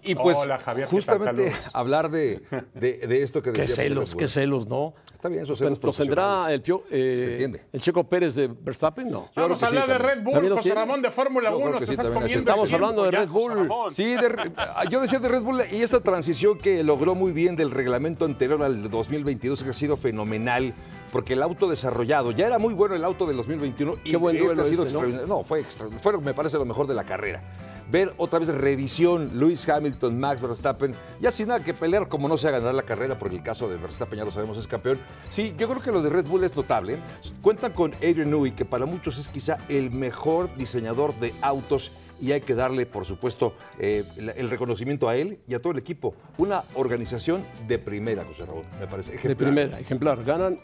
Y 0.03 0.15
pues, 0.23 0.37
Hola, 0.37 0.57
Javier, 0.59 0.87
¿qué 0.87 0.95
justamente 0.95 1.53
hablar 1.73 2.09
de, 2.11 2.41
de- 2.73 2.97
de 3.07 3.21
esto 3.23 3.41
que 3.41 3.51
Qué 3.51 3.61
decíamos 3.61 3.77
de 3.77 3.83
celos, 3.89 4.15
qué 4.15 4.27
celos, 4.27 4.67
¿no? 4.67 4.93
Está 5.13 5.29
bien, 5.29 5.43
esos 5.43 5.51
Los 5.51 5.59
celos 5.59 5.79
los 5.83 5.97
tendrá 5.97 6.51
el, 6.53 6.61
Pio- 6.61 6.83
eh, 6.91 7.15
Se 7.17 7.31
entiende. 7.31 7.63
el 7.71 7.79
Checo 7.81 8.03
Pérez 8.03 8.35
de 8.35 8.47
Verstappen, 8.47 9.09
no. 9.09 9.29
Vamos 9.35 9.63
a 9.63 9.67
hablar 9.67 9.87
de. 9.87 9.97
Red 9.97 10.21
Bull, 10.23 10.33
¿También 10.33 10.49
lo 10.49 10.57
José 10.57 10.69
tiene? 10.69 10.81
Ramón, 10.81 11.01
de 11.01 11.11
Fórmula 11.11 11.49
Yo 11.49 11.55
creo 11.57 11.69
1, 11.69 11.79
que 11.79 11.79
te 11.81 11.85
sí, 11.85 11.91
estás 11.93 12.09
comiendo 12.09 12.37
Estamos 12.39 12.69
el 12.69 12.75
hablando 12.75 13.03
de 13.03 13.11
ya, 13.11 13.19
Red 13.19 13.29
Bull. 13.29 13.69
Sí, 13.91 14.03
de- 14.15 14.51
yo 14.89 14.99
decía 15.01 15.19
de 15.19 15.29
Red 15.29 15.41
Bull 15.43 15.61
y 15.71 15.81
esta 15.81 16.01
transición 16.01 16.57
que 16.57 16.83
logró 16.83 17.15
muy 17.15 17.31
bien 17.31 17.55
del 17.55 17.71
reglamento 17.71 18.25
anterior 18.25 18.61
al 18.63 18.89
2022 18.89 19.63
que 19.63 19.69
ha 19.69 19.73
sido 19.73 19.95
fenomenal 19.95 20.73
porque 21.13 21.33
el 21.33 21.43
auto 21.43 21.69
desarrollado 21.69 22.31
ya 22.31 22.47
era 22.47 22.57
muy 22.57 22.73
bueno 22.73 22.95
el 22.95 23.05
auto 23.05 23.27
del 23.27 23.37
2021 23.37 23.97
y 24.03 24.11
Qué 24.11 24.17
buen 24.17 24.35
este 24.35 24.47
ha 24.49 24.65
sido 24.65 24.65
este, 24.65 24.83
extraordinario. 24.85 25.27
No, 25.27 25.43
fue 25.43 25.59
extra, 25.59 25.87
fue 26.01 26.17
me 26.19 26.33
parece 26.33 26.57
lo 26.57 26.65
mejor 26.65 26.87
de 26.87 26.95
la 26.95 27.03
carrera. 27.03 27.43
Ver 27.91 28.15
otra 28.17 28.39
vez 28.39 28.47
revisión, 28.47 29.29
Lewis 29.37 29.69
Hamilton, 29.69 30.19
Max 30.19 30.41
Verstappen, 30.41 30.95
ya 31.21 31.29
sin 31.29 31.49
nada 31.49 31.63
que 31.63 31.75
pelear, 31.75 32.07
como 32.07 32.27
no 32.27 32.35
sea 32.35 32.49
ganar 32.49 32.73
la 32.73 32.81
carrera, 32.81 33.19
porque 33.19 33.35
el 33.35 33.43
caso 33.43 33.69
de 33.69 33.77
Verstappen 33.77 34.17
ya 34.17 34.25
lo 34.25 34.31
sabemos 34.31 34.57
es 34.57 34.65
campeón. 34.65 34.97
Sí, 35.29 35.53
yo 35.55 35.69
creo 35.69 35.83
que 35.83 35.91
lo 35.91 36.01
de 36.01 36.09
Red 36.09 36.25
Bull 36.25 36.45
es 36.45 36.55
notable. 36.55 36.97
Cuentan 37.43 37.73
con 37.73 37.93
Adrian 37.97 38.31
Newey, 38.31 38.53
que 38.53 38.65
para 38.65 38.87
muchos 38.87 39.19
es 39.19 39.29
quizá 39.29 39.59
el 39.69 39.91
mejor 39.91 40.49
diseñador 40.55 41.13
de 41.19 41.31
autos 41.41 41.91
y 42.19 42.31
hay 42.31 42.41
que 42.41 42.55
darle, 42.55 42.87
por 42.87 43.05
supuesto, 43.05 43.53
eh, 43.77 44.03
el, 44.15 44.49
reconocimiento 44.49 45.09
a 45.09 45.15
él 45.15 45.39
y 45.47 45.53
a 45.53 45.61
todo 45.61 45.73
el 45.73 45.79
equipo. 45.79 46.15
Una 46.37 46.63
organización 46.73 47.43
de 47.67 47.77
primera, 47.77 48.23
José 48.25 48.47
Raúl, 48.47 48.63
me 48.79 48.87
parece. 48.87 49.11
De 49.11 49.17
ejemplar. 49.17 49.37
primera, 49.37 49.79
ejemplar. 49.79 50.23
Ganan 50.23 50.59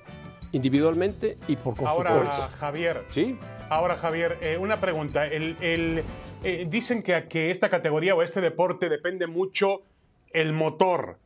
individualmente 0.52 1.38
y 1.48 1.56
por 1.56 1.76
constructores. 1.76 2.30
Ahora, 2.32 2.48
Javier, 2.50 3.04
¿Sí? 3.12 3.38
Ahora, 3.70 3.96
Javier, 3.96 4.38
eh, 4.42 4.58
una 4.58 4.78
pregunta. 4.78 5.28
El, 5.28 5.56
el, 5.62 6.04
eh, 6.44 6.66
dicen 6.70 7.04
que, 7.04 7.28
que 7.28 7.52
esta 7.52 7.70
categoría 7.70 8.16
o 8.16 8.22
este 8.24 8.42
deporte 8.42 8.90
depende 8.90 9.28
mucho 9.28 9.84
el 10.32 10.54
motor. 10.54 11.20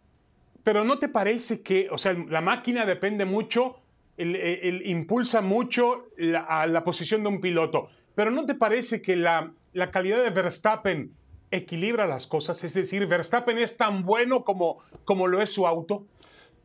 Pero 0.64 0.84
¿no 0.84 1.00
te 1.00 1.10
parece 1.10 1.62
que, 1.62 1.88
o 1.92 1.98
sea, 1.98 2.14
la 2.14 2.42
máquina 2.42 2.86
depende 2.86 3.26
mucho, 3.26 3.78
el, 4.18 4.36
el- 4.36 4.60
el- 4.62 4.88
impulsa 4.90 5.42
mucho 5.42 6.06
la, 6.18 6.42
a 6.42 6.68
la 6.68 6.84
posición 6.84 7.24
de 7.24 7.30
un 7.30 7.42
piloto? 7.42 7.90
Pero 8.16 8.30
¿no 8.32 8.46
te 8.46 8.56
parece 8.56 9.02
que 9.02 9.16
la, 9.16 9.52
la 9.74 9.90
calidad 9.92 10.24
de 10.24 10.30
Verstappen 10.30 11.12
equilibra 11.52 12.08
las 12.08 12.28
cosas? 12.28 12.64
Es 12.64 12.74
decir, 12.74 13.08
Verstappen 13.08 13.58
es 13.58 13.78
tan 13.78 14.04
bueno 14.04 14.44
como, 14.44 14.80
como 15.06 15.28
lo 15.28 15.42
es 15.42 15.52
su 15.52 15.66
auto. 15.68 16.06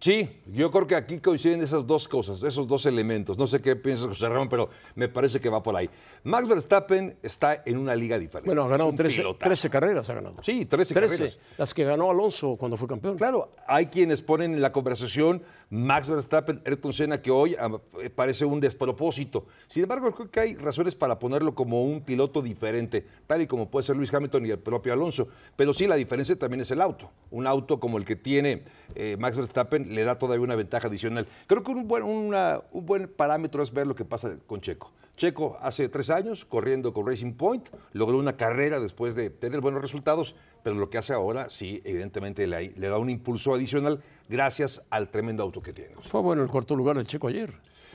Sí, 0.00 0.42
yo 0.46 0.70
creo 0.70 0.87
que 0.87 0.94
aquí 0.94 1.18
coinciden 1.18 1.61
esas 1.61 1.84
dos 1.84 2.06
cosas, 2.06 2.44
esos 2.44 2.68
dos 2.68 2.87
elementos. 2.87 3.37
No 3.37 3.48
sé 3.48 3.61
qué 3.61 3.74
piensas, 3.74 4.06
José 4.06 4.28
Ramón, 4.28 4.48
pero 4.48 4.70
me 4.94 5.08
parece 5.08 5.40
que 5.40 5.48
va 5.48 5.61
por 5.61 5.74
ahí. 5.74 5.90
Max 6.22 6.46
Verstappen 6.46 7.16
está 7.20 7.62
en 7.66 7.78
una 7.78 7.96
liga 7.96 8.16
diferente. 8.16 8.48
Bueno, 8.48 8.62
ha 8.62 8.68
ganado 8.68 8.90
un 8.90 8.96
13, 8.96 9.16
pilotazo. 9.16 9.48
13 9.48 9.70
carreras. 9.70 10.08
Ha 10.08 10.14
ganado. 10.14 10.37
Sí, 10.42 10.66
13 10.66 10.94
carreras. 10.94 11.38
Las 11.56 11.74
que 11.74 11.82
ganó 11.82 12.11
Alonso 12.11 12.54
cuando 12.56 12.76
fue 12.76 12.87
campeón. 12.87 13.16
Claro, 13.16 13.50
hay 13.66 13.87
quienes 13.87 14.22
ponen 14.22 14.54
en 14.54 14.62
la 14.62 14.70
conversación 14.70 15.42
Max 15.70 16.09
Verstappen, 16.09 16.62
Ayrton 16.64 16.92
Senna, 16.92 17.20
que 17.20 17.31
hoy 17.31 17.54
ah, 17.59 17.70
eh, 18.00 18.09
parece 18.09 18.46
un 18.46 18.59
despropósito. 18.59 19.46
Sin 19.66 19.83
embargo, 19.83 20.11
creo 20.12 20.31
que 20.31 20.40
hay 20.40 20.54
razones 20.54 20.94
para 20.94 21.18
ponerlo 21.18 21.54
como 21.54 21.83
un 21.83 22.00
piloto 22.00 22.40
diferente, 22.40 23.04
tal 23.26 23.42
y 23.42 23.46
como 23.46 23.68
puede 23.70 23.85
ser 23.85 23.96
Luis 23.96 24.12
Hamilton 24.12 24.46
y 24.46 24.50
el 24.50 24.59
propio 24.59 24.94
Alonso. 24.94 25.28
Pero 25.57 25.74
sí, 25.74 25.87
la 25.87 25.96
diferencia 25.96 26.37
también 26.37 26.62
es 26.62 26.70
el 26.70 26.81
auto. 26.81 27.11
Un 27.31 27.46
auto 27.46 27.81
como 27.81 27.98
el 27.98 28.07
que 28.07 28.16
tiene 28.16 28.62
eh, 28.94 29.16
Max 29.18 29.37
Verstappen 29.37 29.94
le 29.94 30.04
da 30.04 30.18
todavía 30.18 30.42
una 30.42 30.57
ventaja 30.57 30.88
adicional. 30.88 31.28
Creo 31.46 31.62
que 31.62 31.70
un 31.70 31.87
buen, 31.87 33.09
parámetro 33.09 33.62
es 33.62 33.72
ver 33.72 33.87
lo 33.87 33.94
que 33.94 34.07
pasa 34.07 34.38
con 34.46 34.62
Checo. 34.62 34.92
Checo 35.18 35.59
hace 35.61 35.88
tres 35.88 36.11
años, 36.11 36.44
corriendo 36.44 36.94
con 36.94 37.04
Racing 37.04 37.33
Point, 37.33 37.68
logró 37.92 38.18
una 38.18 38.37
carrera 38.37 38.78
después 38.78 39.16
de 39.16 39.31
tener 39.31 39.61
buenos 39.61 39.83
resultados, 39.83 40.37
pero 40.62 40.76
lo 40.76 40.90
que 40.90 40.98
hace 40.98 41.12
ahora 41.12 41.50
sí, 41.50 41.83
evidentemente 41.85 42.46
le 42.46 42.88
da 42.88 42.98
un 42.98 43.11
impulso 43.11 43.52
adicional 43.52 44.00
gracias 44.28 44.82
al 44.90 45.10
tremendo 45.10 45.42
auto 45.42 45.60
que 45.60 45.72
tiene. 45.72 45.94
Fue 46.02 46.20
bueno 46.20 46.42
el 46.42 46.48
cuarto 46.48 46.76
lugar 46.76 46.96
del 46.96 47.06
Checo 47.06 47.28
ayer. 47.28 47.52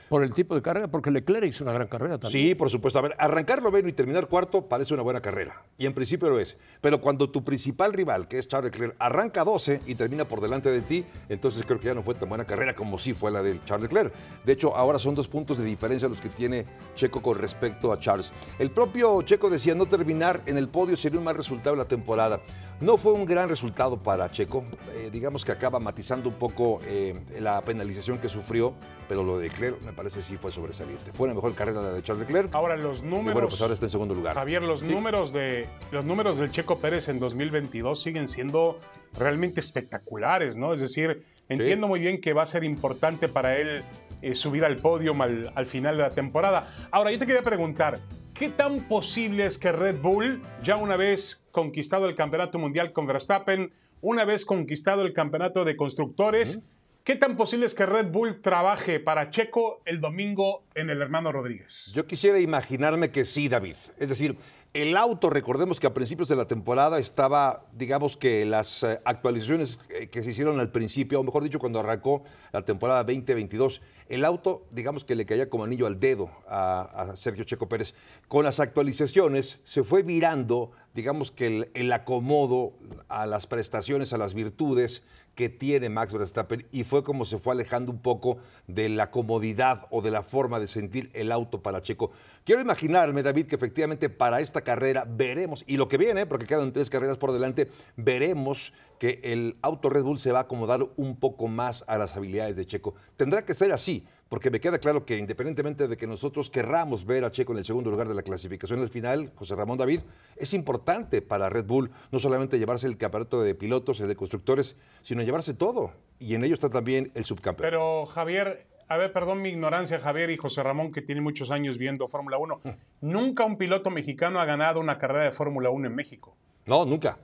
Por 0.09 0.23
el 0.23 0.33
tipo 0.33 0.55
de 0.55 0.61
carrera, 0.61 0.87
porque 0.89 1.11
Leclerc 1.11 1.45
hizo 1.45 1.63
una 1.63 1.73
gran 1.73 1.87
carrera 1.87 2.17
también. 2.17 2.49
Sí, 2.49 2.55
por 2.55 2.69
supuesto. 2.69 2.99
A 2.99 3.01
ver, 3.01 3.15
arrancar 3.17 3.61
noveno 3.61 3.89
y 3.89 3.93
terminar 3.93 4.27
cuarto 4.27 4.67
parece 4.67 4.93
una 4.93 5.03
buena 5.03 5.21
carrera. 5.21 5.63
Y 5.77 5.85
en 5.85 5.93
principio 5.93 6.29
lo 6.29 6.39
es. 6.39 6.57
Pero 6.81 7.01
cuando 7.01 7.29
tu 7.29 7.43
principal 7.43 7.93
rival, 7.93 8.27
que 8.27 8.37
es 8.37 8.47
Charles 8.47 8.71
Leclerc, 8.71 8.95
arranca 8.99 9.43
12 9.43 9.81
y 9.85 9.95
termina 9.95 10.27
por 10.27 10.41
delante 10.41 10.69
de 10.71 10.81
ti, 10.81 11.05
entonces 11.29 11.65
creo 11.65 11.79
que 11.79 11.87
ya 11.87 11.93
no 11.93 12.03
fue 12.03 12.15
tan 12.15 12.29
buena 12.29 12.45
carrera 12.45 12.75
como 12.75 12.97
sí 12.97 13.13
fue 13.13 13.31
la 13.31 13.41
del 13.41 13.63
Charles 13.65 13.91
Leclerc. 13.91 14.13
De 14.45 14.53
hecho, 14.53 14.75
ahora 14.75 14.99
son 14.99 15.15
dos 15.15 15.27
puntos 15.27 15.57
de 15.57 15.63
diferencia 15.63 16.07
los 16.07 16.19
que 16.19 16.29
tiene 16.29 16.65
Checo 16.95 17.21
con 17.21 17.37
respecto 17.37 17.91
a 17.91 17.99
Charles. 17.99 18.31
El 18.59 18.71
propio 18.71 19.21
Checo 19.21 19.49
decía 19.49 19.75
no 19.75 19.85
terminar 19.85 20.41
en 20.45 20.57
el 20.57 20.67
podio 20.67 20.97
sería 20.97 21.19
un 21.19 21.25
mal 21.25 21.35
resultado 21.35 21.75
de 21.75 21.83
la 21.83 21.87
temporada. 21.87 22.39
No 22.81 22.97
fue 22.97 23.13
un 23.13 23.25
gran 23.25 23.47
resultado 23.47 24.01
para 24.01 24.29
Checo. 24.31 24.65
Eh, 24.95 25.09
digamos 25.11 25.45
que 25.45 25.51
acaba 25.51 25.79
matizando 25.79 26.27
un 26.27 26.35
poco 26.35 26.81
eh, 26.85 27.15
la 27.39 27.61
penalización 27.61 28.17
que 28.17 28.27
sufrió, 28.27 28.73
pero 29.07 29.23
lo 29.23 29.37
de 29.37 29.47
Leclerc 29.47 29.81
me 29.83 29.93
parece 29.93 30.02
sí 30.09 30.37
fue 30.37 30.51
sobresaliente. 30.51 31.11
Fue 31.13 31.25
una 31.25 31.33
mejor 31.33 31.53
carrera 31.55 31.81
la 31.81 31.93
de 31.93 32.03
Charles 32.03 32.27
Leclerc. 32.27 32.53
Ahora, 32.53 32.75
los 32.75 33.01
Y 33.01 33.05
números... 33.05 33.33
bueno, 33.33 33.49
pues 33.49 33.61
ahora 33.61 33.73
está 33.73 33.85
en 33.85 33.89
segundo 33.89 34.13
lugar. 34.13 34.35
Javier, 34.35 34.61
los, 34.61 34.83
números 34.83 35.33
de, 35.33 35.67
los 35.91 36.05
números 36.05 36.37
del 36.37 36.51
Checo 36.51 36.79
Pérez 36.79 37.09
en 37.09 37.19
2022 37.19 38.01
siguen 38.01 38.27
siendo 38.27 38.77
realmente 39.17 39.59
espectaculares, 39.59 40.57
¿no? 40.57 40.73
Es 40.73 40.79
decir, 40.79 41.25
entiendo 41.49 41.87
muy 41.87 41.99
bien 41.99 42.19
que 42.19 42.33
va 42.33 42.43
a 42.43 42.47
ser 42.47 42.63
importante 42.63 43.27
para 43.27 43.57
él 43.57 43.83
eh, 44.21 44.35
subir 44.35 44.65
al 44.65 44.77
podio 44.77 45.13
al, 45.21 45.51
al 45.55 45.65
final 45.65 45.97
de 45.97 46.03
la 46.03 46.11
temporada. 46.11 46.67
Ahora, 46.91 47.11
yo 47.11 47.19
te 47.19 47.25
quería 47.25 47.43
preguntar, 47.43 47.99
¿qué 48.33 48.49
tan 48.49 48.87
posible 48.87 49.45
es 49.45 49.57
que 49.57 49.71
Red 49.71 50.01
Bull, 50.01 50.41
ya 50.63 50.77
una 50.77 50.97
vez 50.97 51.45
conquistado 51.51 52.07
el 52.07 52.15
campeonato 52.15 52.57
mundial 52.59 52.93
con 52.93 53.05
Verstappen, 53.05 53.71
una 54.01 54.25
vez 54.25 54.45
conquistado 54.45 55.03
el 55.03 55.13
campeonato 55.13 55.63
de 55.63 55.77
constructores, 55.77 56.61
¿qué 57.03 57.15
tan 57.15 57.35
posible 57.35 57.65
es 57.65 57.75
que 57.75 57.85
Red 57.85 58.11
Bull 58.11 58.41
trabaje 58.41 58.99
para 58.99 59.29
Checo 59.29 59.81
el 59.85 59.99
domingo 59.99 60.63
en 60.75 60.89
el 60.89 61.01
hermano 61.01 61.31
Rodríguez? 61.31 61.91
Yo 61.93 62.07
quisiera 62.07 62.39
imaginarme 62.39 63.11
que 63.11 63.25
sí, 63.25 63.49
David. 63.49 63.75
Es 63.97 64.09
decir, 64.09 64.37
El 64.73 64.97
auto, 64.97 65.29
recordemos 65.29 65.79
que 65.79 65.85
a 65.85 65.93
principios 65.93 66.27
de 66.29 66.35
la 66.35 66.47
temporada 66.47 66.97
estaba, 66.97 67.67
digamos 67.73 68.17
que 68.17 68.43
las 68.43 68.81
eh, 68.81 68.99
actualizaciones 69.05 69.77
eh, 69.89 70.07
que 70.07 70.23
se 70.23 70.31
hicieron 70.31 70.59
al 70.59 70.71
principio, 70.71 71.19
o 71.19 71.23
mejor 71.23 71.43
dicho, 71.43 71.59
cuando 71.59 71.79
arrancó 71.79 72.23
la 72.51 72.63
temporada 72.63 73.03
2022, 73.03 73.83
el 74.09 74.25
auto, 74.25 74.65
digamos 74.71 75.05
que 75.05 75.13
le 75.13 75.27
caía 75.27 75.47
como 75.47 75.63
anillo 75.63 75.85
al 75.85 75.99
dedo 75.99 76.31
a, 76.47 77.13
Sergio 77.15 77.43
Checo 77.43 77.69
Pérez. 77.69 77.93
Con 78.27 78.45
las 78.45 78.59
actualizaciones 78.59 79.59
se 79.63 79.83
fue 79.83 80.01
virando, 80.01 80.71
digamos 80.95 81.29
que 81.29 81.69
el 81.71 81.93
acomodo 81.93 82.73
a 83.09 83.27
las 83.27 83.45
prestaciones, 83.45 84.11
a 84.11 84.17
las 84.17 84.33
virtudes 84.33 85.03
que 85.35 85.49
tiene 85.49 85.89
Max 85.89 86.13
Verstappen 86.13 86.65
y 86.71 86.83
fue 86.83 87.03
como 87.03 87.25
se 87.25 87.37
fue 87.37 87.53
alejando 87.53 87.91
un 87.91 87.99
poco 87.99 88.37
de 88.67 88.89
la 88.89 89.11
comodidad 89.11 89.87
o 89.89 90.01
de 90.01 90.11
la 90.11 90.23
forma 90.23 90.59
de 90.59 90.67
sentir 90.67 91.09
el 91.13 91.31
auto 91.31 91.61
para 91.61 91.81
Checo. 91.81 92.11
Quiero 92.43 92.61
imaginarme, 92.61 93.23
David, 93.23 93.47
que 93.47 93.55
efectivamente 93.55 94.09
para 94.09 94.41
esta 94.41 94.61
carrera 94.61 95.05
veremos, 95.07 95.63
y 95.65 95.77
lo 95.77 95.87
que 95.87 95.97
viene, 95.97 96.25
porque 96.25 96.45
quedan 96.45 96.73
tres 96.73 96.89
carreras 96.89 97.17
por 97.17 97.31
delante, 97.31 97.69
veremos 97.95 98.73
que 98.99 99.19
el 99.23 99.57
auto 99.61 99.89
Red 99.89 100.03
Bull 100.03 100.19
se 100.19 100.31
va 100.31 100.39
a 100.39 100.43
acomodar 100.43 100.85
un 100.97 101.15
poco 101.15 101.47
más 101.47 101.83
a 101.87 101.97
las 101.97 102.15
habilidades 102.15 102.55
de 102.55 102.65
Checo. 102.65 102.95
Tendrá 103.17 103.43
que 103.45 103.53
ser 103.53 103.71
así, 103.73 104.05
porque 104.33 104.49
me 104.49 104.59
queda 104.59 104.79
claro 104.79 105.05
que 105.05 105.19
independientemente 105.19 105.87
de 105.87 105.95
que 105.95 106.07
nosotros 106.07 106.49
querramos 106.49 107.05
ver 107.05 107.23
a 107.23 107.29
Checo 107.29 107.51
en 107.51 107.59
el 107.59 107.65
segundo 107.65 107.91
lugar 107.91 108.07
de 108.07 108.15
la 108.15 108.23
clasificación 108.23 108.81
al 108.81 108.89
final, 108.89 109.31
José 109.35 109.53
Ramón 109.53 109.77
David, 109.77 109.99
es 110.35 110.55
importante 110.55 111.21
para 111.21 111.51
Red 111.51 111.65
Bull 111.65 111.91
no 112.11 112.17
solamente 112.17 112.57
llevarse 112.57 112.87
el 112.87 112.97
campeonato 112.97 113.43
de 113.43 113.53
pilotos 113.53 113.99
y 113.99 114.07
de 114.07 114.15
constructores, 114.15 114.75
sino 115.03 115.21
llevarse 115.21 115.53
todo. 115.53 115.91
Y 116.17 116.33
en 116.33 116.43
ello 116.43 116.55
está 116.55 116.71
también 116.71 117.11
el 117.13 117.25
subcampeón. 117.25 117.69
Pero 117.69 118.07
Javier, 118.07 118.65
a 118.87 118.97
ver, 118.97 119.13
perdón 119.13 119.39
mi 119.43 119.49
ignorancia, 119.49 119.99
Javier 119.99 120.31
y 120.31 120.37
José 120.37 120.63
Ramón, 120.63 120.91
que 120.91 121.03
tiene 121.03 121.21
muchos 121.21 121.51
años 121.51 121.77
viendo 121.77 122.07
Fórmula 122.07 122.39
1. 122.39 122.59
Nunca 123.01 123.45
un 123.45 123.59
piloto 123.59 123.91
mexicano 123.91 124.39
ha 124.39 124.45
ganado 124.45 124.79
una 124.79 124.97
carrera 124.97 125.25
de 125.25 125.31
Fórmula 125.31 125.69
1 125.69 125.85
en 125.85 125.93
México. 125.93 126.35
No, 126.65 126.85
nunca. 126.85 127.19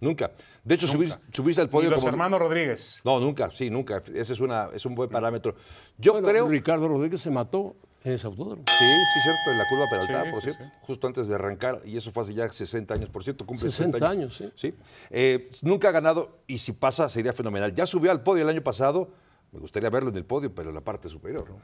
Nunca. 0.00 0.32
De 0.62 0.74
hecho, 0.74 0.86
subir, 0.86 1.12
subirse 1.32 1.60
al 1.60 1.70
podio 1.70 1.88
Ni 1.88 1.94
los 1.94 2.00
como- 2.00 2.10
hermanos 2.10 2.38
Rodríguez. 2.38 3.00
No, 3.04 3.18
nunca, 3.18 3.50
sí, 3.50 3.70
nunca. 3.70 4.02
Ese 4.14 4.34
es, 4.34 4.40
una, 4.40 4.68
es 4.74 4.84
un 4.84 4.94
buen 4.94 5.08
parámetro. 5.08 5.54
Yo 5.96 6.12
Bueno, 6.12 6.28
creo... 6.28 6.48
Ricardo 6.48 6.86
Rodríguez 6.88 7.20
se 7.22 7.30
mató 7.30 7.76
en 8.04 8.12
ese 8.12 8.26
autódromo. 8.26 8.62
Sí, 8.68 8.74
sí, 8.84 9.20
cierto, 9.22 9.50
en 9.52 9.58
la 9.58 9.68
curva 9.68 9.86
Peralta, 9.90 10.24
Sí, 10.24 10.30
por 10.30 10.40
sí, 10.40 10.44
cierto, 10.50 10.64
sí. 10.64 10.70
justo 10.82 11.06
antes 11.06 11.28
de 11.28 11.34
arrancar, 11.34 11.80
y 11.84 11.96
eso 11.96 12.12
fue 12.12 12.22
hace 12.24 12.34
ya 12.34 12.48
60 12.48 12.94
años, 12.94 13.08
por 13.08 13.24
cierto, 13.24 13.46
cumple 13.46 13.70
60 13.70 13.98
60 13.98 14.08
años, 14.10 14.36
sí. 14.36 14.52
Sí. 14.54 14.74
Eh, 15.10 15.50
nunca 15.62 15.88
ha 15.88 15.92
ganado, 15.92 16.38
y 16.46 16.58
si 16.58 16.72
pasa 16.72 17.08
sería 17.08 17.32
fenomenal. 17.32 17.74
Ya 17.74 17.86
subió 17.86 18.10
al 18.10 18.22
podio 18.22 18.42
el 18.42 18.48
año 18.50 18.62
pasado, 18.62 19.08
me 19.50 19.58
gustaría 19.60 19.88
verlo 19.90 20.10
en 20.10 20.16
el 20.16 20.24
podio, 20.24 20.54
pero 20.54 20.68
en 20.68 20.74
la 20.74 20.82
parte 20.82 21.08
superior, 21.08 21.48
¿no? 21.48 21.56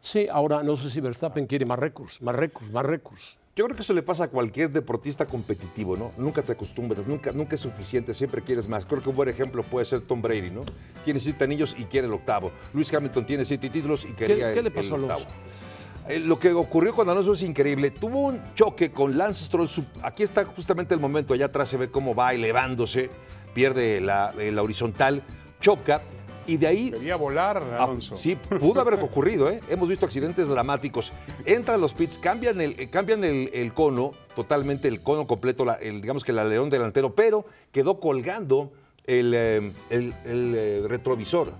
Sí, 0.00 0.28
ahora 0.30 0.62
no 0.62 0.76
sé 0.76 0.90
si 0.90 1.00
Verstappen 1.00 1.46
quiere 1.46 1.64
más 1.66 1.78
récords, 1.78 2.20
más 2.22 2.36
récords, 2.36 2.70
más 2.70 2.84
récords. 2.86 3.38
Yo 3.58 3.64
creo 3.64 3.74
que 3.74 3.82
eso 3.82 3.92
le 3.92 4.04
pasa 4.04 4.22
a 4.22 4.28
cualquier 4.28 4.70
deportista 4.70 5.26
competitivo, 5.26 5.96
¿no? 5.96 6.12
Nunca 6.16 6.42
te 6.42 6.52
acostumbras, 6.52 7.04
nunca, 7.08 7.32
nunca 7.32 7.56
es 7.56 7.60
suficiente, 7.60 8.14
siempre 8.14 8.40
quieres 8.40 8.68
más. 8.68 8.86
Creo 8.86 9.02
que 9.02 9.08
un 9.08 9.16
buen 9.16 9.28
ejemplo 9.28 9.64
puede 9.64 9.84
ser 9.84 10.02
Tom 10.02 10.22
Brady, 10.22 10.50
¿no? 10.50 10.62
Tiene 11.04 11.18
siete 11.18 11.42
anillos 11.42 11.74
y 11.76 11.82
quiere 11.86 12.06
el 12.06 12.12
octavo. 12.12 12.52
Luis 12.72 12.94
Hamilton 12.94 13.26
tiene 13.26 13.44
siete 13.44 13.68
títulos 13.68 14.04
y 14.04 14.12
quería 14.12 14.52
qué 14.52 14.60
el, 14.60 14.64
le 14.66 14.70
pasó 14.70 14.94
el 14.94 15.02
a 15.02 15.06
octavo. 15.06 15.20
Alonso? 15.22 16.08
Eh, 16.08 16.20
lo 16.20 16.38
que 16.38 16.52
ocurrió 16.52 16.94
con 16.94 17.08
Alonso 17.08 17.32
es 17.32 17.42
increíble. 17.42 17.90
Tuvo 17.90 18.26
un 18.26 18.40
choque 18.54 18.92
con 18.92 19.18
Lance 19.18 19.44
Stroll. 19.44 19.68
Aquí 20.04 20.22
está 20.22 20.44
justamente 20.44 20.94
el 20.94 21.00
momento. 21.00 21.34
Allá 21.34 21.46
atrás 21.46 21.68
se 21.68 21.76
ve 21.76 21.90
cómo 21.90 22.14
va 22.14 22.34
elevándose, 22.34 23.10
pierde 23.54 24.00
la, 24.00 24.32
la 24.36 24.62
horizontal, 24.62 25.24
choca 25.60 26.02
y 26.48 26.56
de 26.56 26.66
ahí 26.66 26.90
Quería 26.90 27.16
volar, 27.16 27.62
Ah, 27.78 27.84
Alonso. 27.84 28.16
sí, 28.16 28.34
pudo 28.58 28.80
haber 28.80 28.94
ocurrido, 28.94 29.50
¿eh? 29.50 29.60
Hemos 29.68 29.88
visto 29.88 30.06
accidentes 30.06 30.48
dramáticos. 30.48 31.12
Entran 31.44 31.80
los 31.80 31.92
pits, 31.94 32.18
cambian 32.18 32.60
el, 32.60 32.74
eh, 32.80 32.88
cambian 32.90 33.22
el, 33.22 33.50
el 33.52 33.72
cono, 33.74 34.12
totalmente 34.34 34.88
el 34.88 35.00
cono 35.02 35.26
completo, 35.26 35.64
la- 35.64 35.74
el, 35.74 36.00
digamos 36.00 36.24
que 36.24 36.32
el 36.32 36.38
alerón 36.38 36.70
delantero, 36.70 37.14
pero 37.14 37.44
quedó 37.70 38.00
colgando 38.00 38.72
el, 39.06 39.32
eh, 39.34 39.72
el- 39.90 40.14
el, 40.26 40.54
eh, 40.56 40.82
retrovisor. 40.86 41.52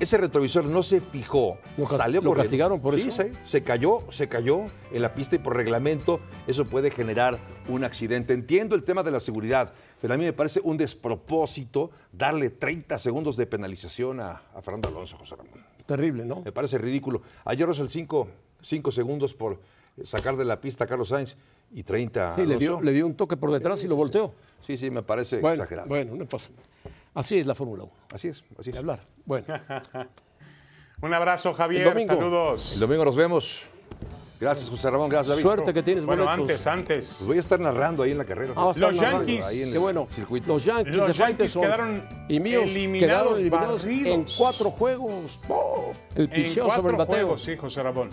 Ese 0.00 0.16
retrovisor 0.18 0.64
no 0.64 0.82
se 0.82 1.00
fijó. 1.00 1.58
Mm. 1.76 1.80
¿Lo 1.80 1.86
salió 1.86 2.20
lo 2.22 2.32
castigaron 2.34 2.80
por 2.80 2.94
Sí, 2.98 3.08
eso? 3.08 3.22
sí, 3.22 3.28
se 3.44 3.62
cayó, 3.62 3.98
se 4.10 4.28
cayó 4.28 4.60
en 4.92 5.02
la 5.02 5.14
pista 5.14 5.36
y 5.36 5.38
por 5.38 5.56
reglamento 5.56 6.20
eso 6.46 6.64
puede 6.64 6.90
generar 6.90 7.38
un 7.68 7.84
accidente. 7.84 8.32
Entiendo 8.32 8.74
el 8.76 8.82
tema 8.84 9.02
de 9.02 9.10
la 9.10 9.20
seguridad, 9.20 9.72
pero 10.00 10.14
a 10.14 10.16
mí 10.16 10.24
me 10.24 10.32
parece 10.32 10.60
un 10.62 10.76
despropósito 10.76 11.90
darle 12.12 12.50
30 12.50 12.98
segundos 12.98 13.36
de 13.36 13.46
penalización 13.46 14.20
a, 14.20 14.42
a 14.54 14.62
Fernando 14.62 14.88
Alonso, 14.88 15.16
José 15.18 15.36
Ramón. 15.36 15.64
Terrible, 15.86 16.24
¿no? 16.24 16.42
Me 16.42 16.52
parece 16.52 16.78
ridículo. 16.78 17.22
Ayer 17.44 17.66
Russell 17.66 17.86
5 17.88 18.90
segundos 18.90 19.34
por 19.34 19.60
sacar 20.02 20.36
de 20.36 20.44
la 20.44 20.60
pista 20.60 20.84
a 20.84 20.86
Carlos 20.86 21.08
Sainz 21.08 21.36
y 21.72 21.82
30 21.82 22.32
a 22.32 22.36
Sí, 22.36 22.44
le 22.46 22.56
dio, 22.56 22.80
le 22.80 22.92
dio 22.92 23.06
un 23.06 23.14
toque 23.14 23.36
por 23.36 23.50
detrás 23.50 23.82
y 23.84 23.88
lo 23.88 23.96
volteó. 23.96 24.34
Sí, 24.66 24.76
sí, 24.76 24.90
me 24.90 25.02
parece 25.02 25.38
Bueno, 25.40 25.54
exagerado. 25.62 25.88
bueno, 25.88 26.14
no 26.16 26.26
pasa. 26.26 26.50
Así 27.14 27.38
es 27.38 27.46
la 27.46 27.54
Fórmula 27.54 27.84
1. 27.84 27.92
Así 28.12 28.28
es, 28.28 28.44
así 28.58 28.70
De 28.70 28.76
es. 28.76 28.76
hablar. 28.78 29.00
Bueno, 29.24 29.46
Un 31.02 31.12
abrazo, 31.12 31.52
Javier. 31.52 31.82
El 31.82 31.88
domingo. 31.94 32.14
Saludos. 32.14 32.72
El 32.74 32.80
domingo 32.80 33.04
nos 33.04 33.16
vemos. 33.16 33.68
Gracias, 34.38 34.68
José 34.68 34.90
Ramón. 34.90 35.08
Gracias, 35.08 35.28
David. 35.28 35.42
suerte 35.42 35.72
que 35.72 35.82
tienes 35.82 36.04
Bueno, 36.04 36.24
boletos. 36.24 36.42
antes, 36.42 36.66
antes. 36.66 37.14
Pues 37.18 37.26
voy 37.26 37.36
a 37.38 37.40
estar 37.40 37.58
narrando 37.58 38.02
ahí 38.02 38.10
en 38.10 38.18
la 38.18 38.24
carrera. 38.26 38.52
Ah, 38.54 38.66
Los 38.66 38.76
narrando. 38.78 39.18
Yankees. 39.26 39.46
Ahí 39.46 39.60
en 39.62 39.66
el 39.68 39.72
Qué 39.72 39.78
bueno. 39.78 40.08
circuito. 40.14 40.46
Los 40.52 40.64
Yankees 40.64 40.94
Los 40.94 41.06
de 41.08 41.12
Yankees 41.14 41.56
quedaron 41.56 42.08
y 42.28 42.38
míos 42.40 42.64
eliminados, 42.64 43.38
quedaron 43.38 43.38
eliminados 43.38 43.86
en 43.86 44.26
cuatro 44.36 44.70
juegos. 44.70 45.40
¡Oh! 45.48 45.92
El 46.14 46.24
En 46.24 46.30
picheo 46.30 46.64
cuatro 46.66 46.82
sobre 46.82 46.92
el 46.92 46.98
bateo. 46.98 47.14
juegos, 47.14 47.42
sí, 47.42 47.56
José 47.56 47.82
Ramón. 47.82 48.10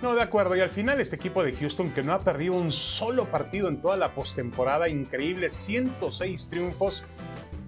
No, 0.00 0.14
de 0.14 0.22
acuerdo. 0.22 0.56
Y 0.56 0.60
al 0.60 0.70
final 0.70 1.00
este 1.00 1.14
equipo 1.16 1.44
de 1.44 1.52
Houston 1.52 1.90
que 1.90 2.02
no 2.02 2.12
ha 2.14 2.20
perdido 2.20 2.54
un 2.54 2.72
solo 2.72 3.26
partido 3.26 3.68
en 3.68 3.80
toda 3.80 3.96
la 3.96 4.08
postemporada, 4.14 4.88
increíble, 4.88 5.50
106 5.50 6.48
triunfos. 6.48 7.04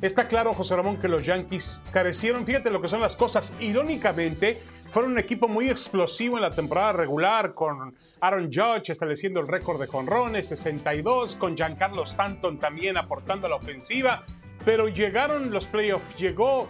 Está 0.01 0.29
claro, 0.29 0.53
José 0.55 0.75
Ramón, 0.77 0.97
que 0.97 1.09
los 1.09 1.25
Yankees 1.25 1.81
carecieron, 1.93 2.45
fíjate 2.45 2.71
lo 2.71 2.83
que 2.83 2.89
son 2.89 3.01
las 3.01 3.15
cosas, 3.17 3.53
irónicamente, 3.61 4.61
fueron 4.91 5.13
un 5.13 5.19
equipo 5.19 5.49
muy 5.49 5.69
explosivo 5.69 6.37
en 6.37 6.43
la 6.43 6.51
temporada 6.51 6.93
regular, 6.93 7.55
con 7.55 7.95
Aaron 8.21 8.51
Judge 8.53 8.91
estableciendo 8.91 9.41
el 9.41 9.49
récord 9.49 9.81
de 9.81 9.87
jonrones, 9.87 10.49
62, 10.49 11.35
con 11.35 11.57
Giancarlo 11.57 12.03
Stanton 12.05 12.59
también 12.59 12.97
aportando 12.97 13.47
a 13.47 13.51
la 13.51 13.57
ofensiva, 13.57 14.25
pero 14.65 14.89
llegaron 14.89 15.51
los 15.51 15.67
playoffs, 15.67 16.17
llegó 16.17 16.69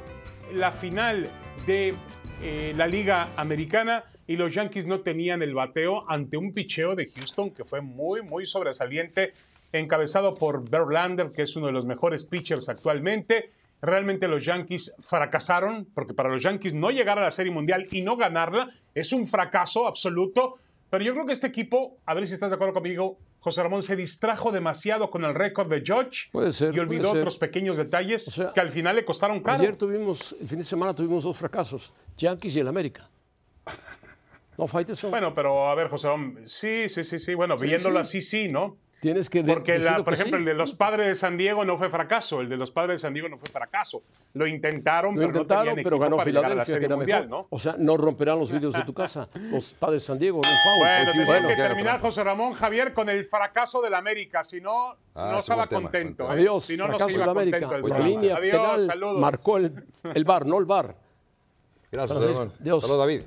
la 0.52 0.72
final 0.72 1.28
de 1.66 1.94
eh, 2.42 2.72
la 2.76 2.86
Liga 2.86 3.30
Americana 3.36 4.04
y 4.26 4.36
los 4.36 4.54
Yankees 4.54 4.86
no 4.86 5.00
tenían 5.00 5.42
el 5.42 5.54
bateo 5.54 6.04
ante 6.10 6.36
un 6.36 6.52
picheo 6.52 6.94
de 6.94 7.08
Houston 7.08 7.50
que 7.50 7.64
fue 7.64 7.80
muy, 7.80 8.22
muy 8.22 8.46
sobresaliente, 8.46 9.32
encabezado 9.72 10.34
por 10.34 10.68
Verlander, 10.68 11.32
que 11.32 11.42
es 11.42 11.56
uno 11.56 11.66
de 11.66 11.72
los 11.72 11.84
mejores 11.84 12.24
pitchers 12.24 12.68
actualmente. 12.68 13.50
Realmente 13.82 14.28
los 14.28 14.44
Yankees 14.44 14.94
fracasaron, 14.98 15.86
porque 15.94 16.14
para 16.14 16.30
los 16.30 16.42
Yankees 16.42 16.72
no 16.72 16.90
llegar 16.90 17.18
a 17.18 17.22
la 17.22 17.30
Serie 17.30 17.52
Mundial 17.52 17.86
y 17.90 18.00
no 18.02 18.16
ganarla 18.16 18.70
es 18.94 19.12
un 19.12 19.26
fracaso 19.26 19.86
absoluto. 19.86 20.54
Pero 20.90 21.04
yo 21.04 21.12
creo 21.12 21.26
que 21.26 21.32
este 21.32 21.46
equipo, 21.46 21.98
a 22.06 22.14
ver 22.14 22.26
si 22.26 22.34
estás 22.34 22.50
de 22.50 22.54
acuerdo 22.54 22.74
conmigo, 22.74 23.18
José 23.40 23.62
Ramón 23.62 23.82
se 23.82 23.94
distrajo 23.94 24.52
demasiado 24.52 25.10
con 25.10 25.24
el 25.24 25.34
récord 25.34 25.68
de 25.68 25.82
Judge 25.86 26.30
Puede 26.32 26.50
ser, 26.52 26.74
y 26.74 26.78
olvidó 26.78 27.02
puede 27.02 27.12
ser. 27.12 27.20
otros 27.20 27.38
pequeños 27.38 27.76
detalles 27.76 28.28
O 28.28 28.30
sea, 28.30 28.52
que 28.54 28.60
al 28.60 28.70
final 28.70 28.96
le 28.96 29.04
costaron 29.04 29.42
caro. 29.42 29.60
Ayer 29.60 29.76
tuvimos, 29.76 30.34
el 30.40 30.48
fin 30.48 30.58
de 30.58 30.64
semana 30.64 30.94
tuvimos 30.94 31.24
dos 31.24 31.36
fracasos, 31.36 31.92
Yankees 32.16 32.56
y 32.56 32.60
el 32.60 32.68
América. 32.68 33.10
No, 34.56 34.66
Faitelson. 34.66 35.10
Bueno, 35.10 35.34
pero 35.34 35.68
a 35.68 35.74
ver, 35.74 35.88
José, 35.88 36.08
Ramón, 36.08 36.44
sí, 36.46 36.88
sí, 36.88 37.04
sí, 37.04 37.18
sí. 37.18 37.34
Bueno, 37.34 37.56
viéndolo 37.58 37.98
así, 37.98 38.22
sí, 38.22 38.48
¿no? 38.48 38.78
Tienes 39.04 39.28
que 39.28 39.42
de- 39.42 39.52
Porque, 39.52 39.78
la- 39.80 39.96
por 40.02 40.06
que 40.06 40.14
ejemplo, 40.14 40.38
sí. 40.38 40.40
el 40.40 40.44
de 40.46 40.54
los 40.54 40.72
padres 40.72 41.06
de 41.08 41.14
San 41.14 41.36
Diego 41.36 41.62
no 41.66 41.76
fue 41.76 41.90
fracaso. 41.90 42.40
El 42.40 42.48
de 42.48 42.56
los 42.56 42.70
padres 42.70 42.94
de 42.94 42.98
San 43.00 43.12
Diego 43.12 43.28
no 43.28 43.36
fue 43.36 43.50
fracaso. 43.50 44.02
Lo 44.32 44.46
intentaron, 44.46 45.14
Lo 45.14 45.20
pero 45.20 45.26
no 45.32 45.38
intentaron, 45.40 45.64
tenían 45.66 45.84
pero 45.84 45.98
ganó 45.98 46.16
para 46.16 46.30
llegar 46.30 46.44
a 46.46 46.54
la 46.54 46.64
Filadelfia, 46.64 46.64
que 46.64 46.70
Serie 46.70 46.86
era 46.86 46.96
Mundial, 46.96 47.24
mejor. 47.28 47.40
¿no? 47.42 47.46
O 47.50 47.58
sea, 47.58 47.74
no 47.78 47.98
romperán 47.98 48.38
los 48.38 48.50
vidrios 48.50 48.72
de 48.72 48.82
tu 48.84 48.94
casa. 48.94 49.28
Los 49.50 49.74
padres 49.74 50.00
de 50.00 50.06
San 50.06 50.18
Diego, 50.18 50.40
foul. 50.42 50.78
Bueno, 50.78 51.10
tenía 51.12 51.26
bueno, 51.26 51.48
que 51.48 51.56
terminar. 51.56 52.00
José 52.00 52.24
Ramón 52.24 52.54
Javier, 52.54 52.94
con 52.94 53.10
el 53.10 53.26
fracaso 53.26 53.82
del 53.82 53.92
América. 53.92 54.42
Si 54.42 54.62
no, 54.62 54.96
Ah, 55.14 55.28
no 55.32 55.40
estaba 55.40 55.66
tema, 55.66 55.82
contento. 55.82 56.24
¿eh? 56.24 56.28
Adiós, 56.30 56.64
Si 56.64 56.76
no, 56.78 56.88
no 56.88 56.98
se 56.98 57.04
de 57.04 57.12
iba 57.12 57.26
la 57.26 57.32
América. 57.32 57.58
contento. 57.60 57.86
el 57.86 57.92
La 57.92 57.98
línea 57.98 58.36
Adiós, 58.38 58.52
penal 58.62 58.86
saludos. 58.86 59.20
marcó 59.20 59.58
el, 59.58 59.84
el 60.14 60.24
bar, 60.24 60.46
no 60.46 60.58
el 60.58 60.64
bar. 60.64 60.96
Gracias, 61.92 62.18
Francisco. 62.18 62.52
Saludos, 62.80 62.98
David. 62.98 63.22